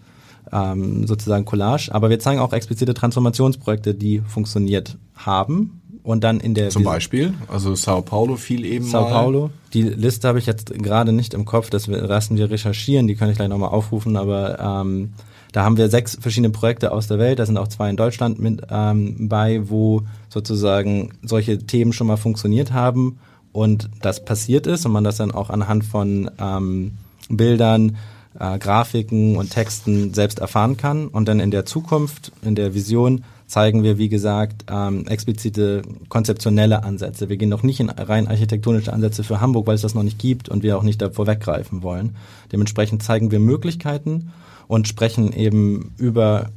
ähm, 0.53 1.07
sozusagen 1.07 1.45
Collage. 1.45 1.91
Aber 1.93 2.11
wir 2.11 2.19
zeigen 2.19 2.41
auch 2.41 2.53
explizite 2.53 2.95
Transformationsprojekte, 2.95 3.95
die 3.95 4.21
funktioniert 4.21 4.97
haben. 5.15 5.81
Und 6.03 6.23
dann 6.23 6.39
in 6.39 6.53
der 6.53 6.69
Zum 6.69 6.85
Beispiel, 6.85 7.33
also 7.49 7.75
Sao 7.75 8.03
Paulo 8.03 8.37
fiel 8.37 8.67
eben 8.67 8.85
Sao 8.85 9.05
mal. 9.05 9.11
Paulo. 9.11 9.51
Die 9.73 9.83
Liste 9.83 10.29
habe 10.29 10.39
ich 10.39 10.45
jetzt 10.45 10.71
gerade 10.75 11.15
nicht 11.15 11.33
im 11.33 11.47
Kopf, 11.47 11.71
das 11.71 11.87
lassen 11.87 12.37
wir 12.37 12.51
recherchieren, 12.51 13.07
die 13.07 13.15
kann 13.15 13.31
ich 13.31 13.37
gleich 13.37 13.49
nochmal 13.49 13.71
aufrufen, 13.71 14.19
aber 14.19 14.61
ähm, 14.61 15.15
da 15.53 15.65
haben 15.65 15.79
wir 15.79 15.89
sechs 15.89 16.19
verschiedene 16.21 16.51
Projekte 16.51 16.93
aus 16.93 17.07
der 17.07 17.19
Welt, 17.19 17.39
da 17.39 17.47
sind 17.47 17.57
auch 17.57 17.69
zwei 17.69 17.89
in 17.89 17.97
Deutschland 17.97 18.39
mit 18.39 18.61
ähm, 18.71 19.29
bei, 19.31 19.71
wo 19.71 20.03
sozusagen 20.29 21.13
solche 21.23 21.59
Themen 21.59 21.95
schon 21.95 22.07
mal 22.07 22.19
funktioniert 22.19 22.73
haben 22.73 23.19
und 23.53 23.89
das 24.03 24.27
passiert 24.27 24.67
ist 24.67 24.85
und 24.85 24.93
man 24.93 25.05
das 25.05 25.17
dann 25.17 25.31
auch 25.31 25.49
anhand 25.49 25.85
von 25.85 26.31
ähm, 26.39 26.99
Bildern 27.31 27.97
äh, 28.39 28.59
Grafiken 28.59 29.37
und 29.37 29.51
Texten 29.51 30.15
selbst 30.15 30.39
erfahren 30.39 30.77
kann. 30.77 31.09
Und 31.09 31.29
dann 31.29 31.41
in 31.41 31.51
der 31.51 31.67
Zukunft, 31.67 32.33
in 32.43 32.55
der 32.55 32.75
Vision, 32.75 33.25
zeigen 33.47 33.83
wir, 33.83 33.99
wie 33.99 34.09
gesagt, 34.09 34.65
ähm, 34.71 35.07
explizite 35.07 35.83
konzeptionelle 36.09 36.83
Ansätze. 36.83 37.29
Wir 37.29 37.37
gehen 37.37 37.51
noch 37.51 37.63
nicht 37.63 37.81
in 37.81 37.91
rein 37.91 38.27
architektonische 38.27 38.93
Ansätze 38.93 39.23
für 39.23 39.41
Hamburg, 39.41 39.67
weil 39.67 39.75
es 39.75 39.83
das 39.83 39.95
noch 39.95 40.03
nicht 40.03 40.19
gibt 40.19 40.49
und 40.49 40.63
wir 40.63 40.79
auch 40.79 40.83
nicht 40.83 41.01
davor 41.01 41.27
weggreifen 41.27 41.83
wollen. 41.83 42.17
Dementsprechend 42.53 43.03
zeigen 43.03 43.31
wir 43.31 43.41
Möglichkeiten 43.41 44.33
und 44.67 44.89
sprechen 44.89 45.33
eben 45.33 45.93
über 45.99 46.51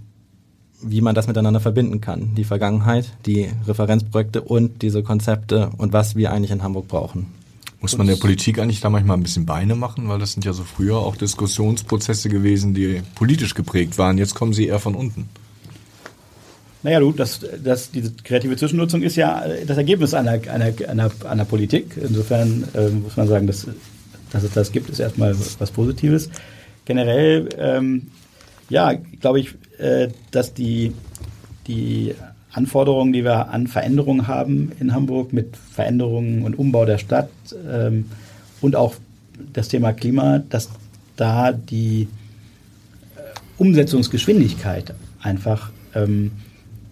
wie 0.81 1.01
man 1.01 1.15
das 1.15 1.27
miteinander 1.27 1.59
verbinden 1.59 2.01
kann. 2.01 2.35
Die 2.35 2.43
Vergangenheit, 2.43 3.11
die 3.25 3.49
Referenzprojekte 3.65 4.41
und 4.41 4.81
diese 4.81 5.01
Konzepte 5.01 5.71
und 5.77 5.91
was 5.91 6.15
wir 6.15 6.31
eigentlich 6.31 6.51
in 6.51 6.61
Hamburg 6.61 6.87
brauchen. 6.87 7.36
Muss 7.93 7.97
man 7.97 8.07
der 8.07 8.15
Politik 8.15 8.59
eigentlich 8.59 8.81
da 8.81 8.89
manchmal 8.89 9.17
ein 9.17 9.23
bisschen 9.23 9.45
Beine 9.45 9.75
machen, 9.75 10.09
weil 10.09 10.19
das 10.19 10.33
sind 10.33 10.43
ja 10.43 10.51
so 10.51 10.63
früher 10.63 10.97
auch 10.97 11.15
Diskussionsprozesse 11.15 12.27
gewesen, 12.27 12.73
die 12.73 13.01
politisch 13.15 13.53
geprägt 13.53 13.97
waren. 13.97 14.17
Jetzt 14.17 14.35
kommen 14.35 14.51
sie 14.51 14.67
eher 14.67 14.79
von 14.79 14.93
unten. 14.93 15.29
Naja, 16.83 16.99
du, 16.99 17.11
das, 17.11 17.39
das, 17.63 17.91
diese 17.91 18.11
kreative 18.23 18.57
Zwischennutzung 18.57 19.01
ist 19.01 19.15
ja 19.15 19.43
das 19.65 19.77
Ergebnis 19.77 20.13
einer, 20.13 20.31
einer, 20.31 20.73
einer, 20.87 21.11
einer 21.29 21.45
Politik. 21.45 21.97
Insofern 21.97 22.65
äh, 22.73 22.89
muss 22.89 23.15
man 23.15 23.27
sagen, 23.27 23.47
dass, 23.47 23.67
dass 24.31 24.43
es 24.43 24.51
das 24.51 24.71
gibt, 24.71 24.89
ist 24.89 24.99
erstmal 24.99 25.35
was 25.59 25.71
Positives. 25.71 26.29
Generell, 26.85 27.49
ähm, 27.57 28.07
ja, 28.69 28.93
glaube 29.21 29.39
ich, 29.39 29.55
äh, 29.79 30.09
dass 30.31 30.53
die, 30.53 30.93
die 31.67 32.13
Anforderungen, 32.57 33.13
die 33.13 33.23
wir 33.23 33.49
an 33.49 33.67
Veränderungen 33.67 34.27
haben 34.27 34.71
in 34.79 34.93
Hamburg 34.93 35.31
mit 35.31 35.55
Veränderungen 35.55 36.43
und 36.43 36.57
Umbau 36.57 36.85
der 36.85 36.97
Stadt 36.97 37.29
ähm, 37.71 38.05
und 38.61 38.75
auch 38.75 38.95
das 39.53 39.67
Thema 39.67 39.93
Klima, 39.93 40.39
dass 40.39 40.69
da 41.15 41.51
die 41.51 42.07
äh, 43.15 43.19
Umsetzungsgeschwindigkeit 43.57 44.95
einfach 45.21 45.71
ähm, 45.93 46.31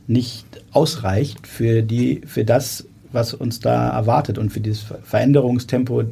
nicht 0.08 0.45
ausreicht 0.71 1.47
für, 1.47 1.82
die, 1.82 2.21
für 2.28 2.45
das, 2.45 2.86
was 3.12 3.34
uns 3.34 3.60
da 3.60 3.89
erwartet 3.89 4.38
und 4.38 4.51
für 4.51 4.60
dieses 4.60 4.86
Veränderungstempo, 5.04 6.04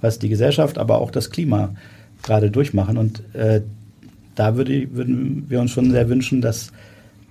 was 0.00 0.20
die 0.20 0.28
Gesellschaft, 0.28 0.78
aber 0.78 1.00
auch 1.00 1.10
das 1.10 1.30
Klima 1.30 1.74
gerade 2.22 2.52
durchmachen. 2.52 2.98
Und 2.98 3.22
äh, 3.34 3.62
da 4.36 4.56
würde, 4.56 4.94
würden 4.94 5.46
wir 5.48 5.60
uns 5.60 5.72
schon 5.72 5.90
sehr 5.90 6.08
wünschen, 6.08 6.40
dass 6.40 6.72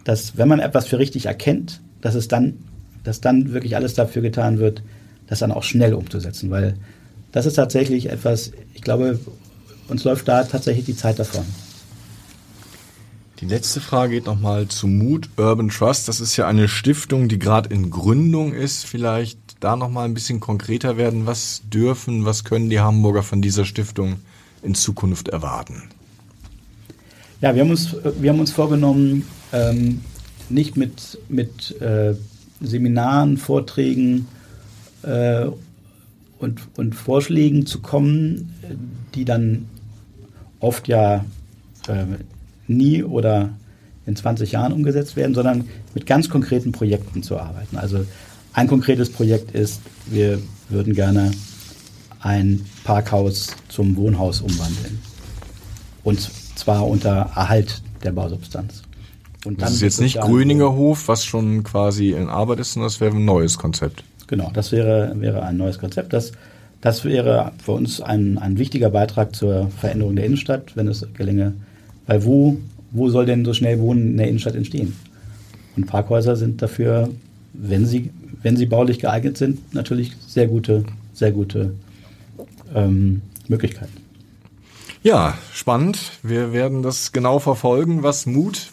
dass 0.03 0.37
wenn 0.37 0.47
man 0.47 0.59
etwas 0.59 0.87
für 0.87 0.99
richtig 0.99 1.25
erkennt, 1.25 1.81
dass 2.01 2.15
es 2.15 2.27
dann, 2.27 2.57
dass 3.03 3.21
dann 3.21 3.53
wirklich 3.53 3.75
alles 3.75 3.93
dafür 3.93 4.21
getan 4.21 4.59
wird, 4.59 4.81
das 5.27 5.39
dann 5.39 5.51
auch 5.51 5.63
schnell 5.63 5.93
umzusetzen, 5.93 6.49
weil 6.49 6.75
das 7.31 7.45
ist 7.45 7.53
tatsächlich 7.53 8.09
etwas, 8.09 8.51
ich 8.73 8.81
glaube, 8.81 9.19
uns 9.87 10.03
läuft 10.03 10.27
da 10.27 10.43
tatsächlich 10.43 10.85
die 10.85 10.95
Zeit 10.95 11.19
davon. 11.19 11.45
Die 13.39 13.47
letzte 13.47 13.81
Frage 13.81 14.15
geht 14.15 14.25
nochmal 14.27 14.67
zu 14.67 14.87
Mood 14.87 15.29
Urban 15.35 15.69
Trust. 15.69 16.07
Das 16.07 16.19
ist 16.19 16.37
ja 16.37 16.47
eine 16.47 16.67
Stiftung, 16.67 17.27
die 17.27 17.39
gerade 17.39 17.73
in 17.73 17.89
Gründung 17.89 18.53
ist. 18.53 18.85
Vielleicht 18.85 19.39
da 19.61 19.75
nochmal 19.75 20.05
ein 20.05 20.13
bisschen 20.13 20.39
konkreter 20.39 20.95
werden. 20.95 21.25
Was 21.25 21.63
dürfen, 21.65 22.23
was 22.23 22.43
können 22.43 22.69
die 22.69 22.81
Hamburger 22.81 23.23
von 23.23 23.41
dieser 23.41 23.65
Stiftung 23.65 24.17
in 24.61 24.75
Zukunft 24.75 25.27
erwarten? 25.27 25.89
Ja, 27.41 27.55
wir 27.55 27.63
haben 27.63 27.71
uns, 27.71 27.95
wir 28.19 28.29
haben 28.29 28.39
uns 28.39 28.51
vorgenommen, 28.51 29.25
ähm, 29.51 30.01
nicht 30.49 30.77
mit, 30.77 31.17
mit 31.27 31.81
äh, 31.81 32.13
Seminaren, 32.61 33.37
Vorträgen 33.37 34.27
äh, 35.01 35.47
und, 36.37 36.61
und 36.77 36.93
Vorschlägen 36.93 37.65
zu 37.65 37.79
kommen, 37.79 38.53
die 39.15 39.25
dann 39.25 39.67
oft 40.59 40.87
ja 40.87 41.25
äh, 41.87 42.05
nie 42.67 43.03
oder 43.03 43.49
in 44.05 44.15
20 44.15 44.51
Jahren 44.51 44.71
umgesetzt 44.71 45.15
werden, 45.15 45.33
sondern 45.33 45.67
mit 45.95 46.05
ganz 46.05 46.29
konkreten 46.29 46.71
Projekten 46.71 47.23
zu 47.23 47.39
arbeiten. 47.39 47.77
Also 47.77 48.05
ein 48.53 48.67
konkretes 48.67 49.09
Projekt 49.09 49.55
ist, 49.55 49.81
wir 50.05 50.39
würden 50.69 50.93
gerne 50.93 51.31
ein 52.19 52.63
Parkhaus 52.83 53.47
zum 53.67 53.95
Wohnhaus 53.95 54.41
umwandeln. 54.41 54.99
Und 56.03 56.29
zwar 56.61 56.87
unter 56.87 57.31
Erhalt 57.35 57.81
der 58.03 58.11
Bausubstanz. 58.11 58.83
Und 59.45 59.61
das 59.61 59.73
ist 59.73 59.81
jetzt 59.81 60.01
nicht 60.01 60.19
Grüninger 60.19 60.73
Hof, 60.73 61.07
was 61.07 61.25
schon 61.25 61.63
quasi 61.63 62.11
in 62.11 62.29
Arbeit 62.29 62.59
ist, 62.59 62.73
sondern 62.73 62.87
das 62.87 63.01
wäre 63.01 63.15
ein 63.15 63.25
neues 63.25 63.57
Konzept. 63.57 64.03
Genau, 64.27 64.51
das 64.53 64.71
wäre, 64.71 65.13
wäre 65.19 65.43
ein 65.43 65.57
neues 65.57 65.79
Konzept. 65.79 66.13
Das, 66.13 66.31
das 66.79 67.03
wäre 67.03 67.51
für 67.63 67.71
uns 67.71 68.01
ein, 68.01 68.37
ein 68.37 68.57
wichtiger 68.59 68.91
Beitrag 68.91 69.35
zur 69.35 69.69
Veränderung 69.71 70.15
der 70.15 70.25
Innenstadt, 70.25 70.75
wenn 70.75 70.87
es 70.87 71.05
gelänge. 71.15 71.53
Weil 72.05 72.23
wo, 72.23 72.57
wo 72.91 73.09
soll 73.09 73.25
denn 73.25 73.43
so 73.43 73.53
schnell 73.53 73.79
Wohnen 73.79 74.11
in 74.11 74.17
der 74.17 74.27
Innenstadt 74.27 74.55
entstehen? 74.55 74.95
Und 75.75 75.87
Parkhäuser 75.87 76.35
sind 76.35 76.61
dafür, 76.61 77.09
wenn 77.53 77.85
sie, 77.85 78.11
wenn 78.43 78.55
sie 78.55 78.67
baulich 78.67 78.99
geeignet 78.99 79.37
sind, 79.37 79.73
natürlich 79.73 80.15
sehr 80.27 80.47
gute, 80.47 80.83
sehr 81.13 81.31
gute 81.31 81.73
ähm, 82.75 83.21
Möglichkeiten. 83.47 84.00
Ja, 85.03 85.37
spannend. 85.53 85.99
Wir 86.21 86.53
werden 86.53 86.83
das 86.83 87.11
genau 87.11 87.39
verfolgen, 87.39 88.03
was 88.03 88.25
Mut 88.25 88.71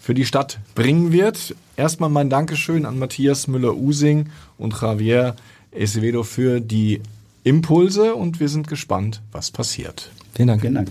für 0.00 0.14
die 0.14 0.26
Stadt 0.26 0.58
bringen 0.74 1.12
wird. 1.12 1.54
Erstmal 1.76 2.10
mein 2.10 2.30
Dankeschön 2.30 2.84
an 2.84 2.98
Matthias 2.98 3.46
Müller-Using 3.46 4.30
und 4.58 4.80
Javier 4.80 5.36
Acevedo 5.74 6.22
für 6.22 6.60
die 6.60 7.00
Impulse 7.44 8.14
und 8.14 8.40
wir 8.40 8.48
sind 8.48 8.68
gespannt, 8.68 9.22
was 9.32 9.50
passiert. 9.50 10.10
Vielen 10.34 10.48
Dank. 10.48 10.60
Vielen 10.60 10.74
Dank. 10.74 10.90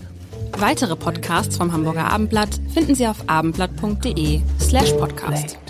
Weitere 0.56 0.96
Podcasts 0.96 1.56
vom 1.56 1.72
Hamburger 1.72 2.10
Abendblatt 2.10 2.60
finden 2.72 2.94
Sie 2.94 3.06
auf 3.06 3.28
abendblatt.de 3.28 4.40
slash 4.60 4.92
podcast. 4.92 5.67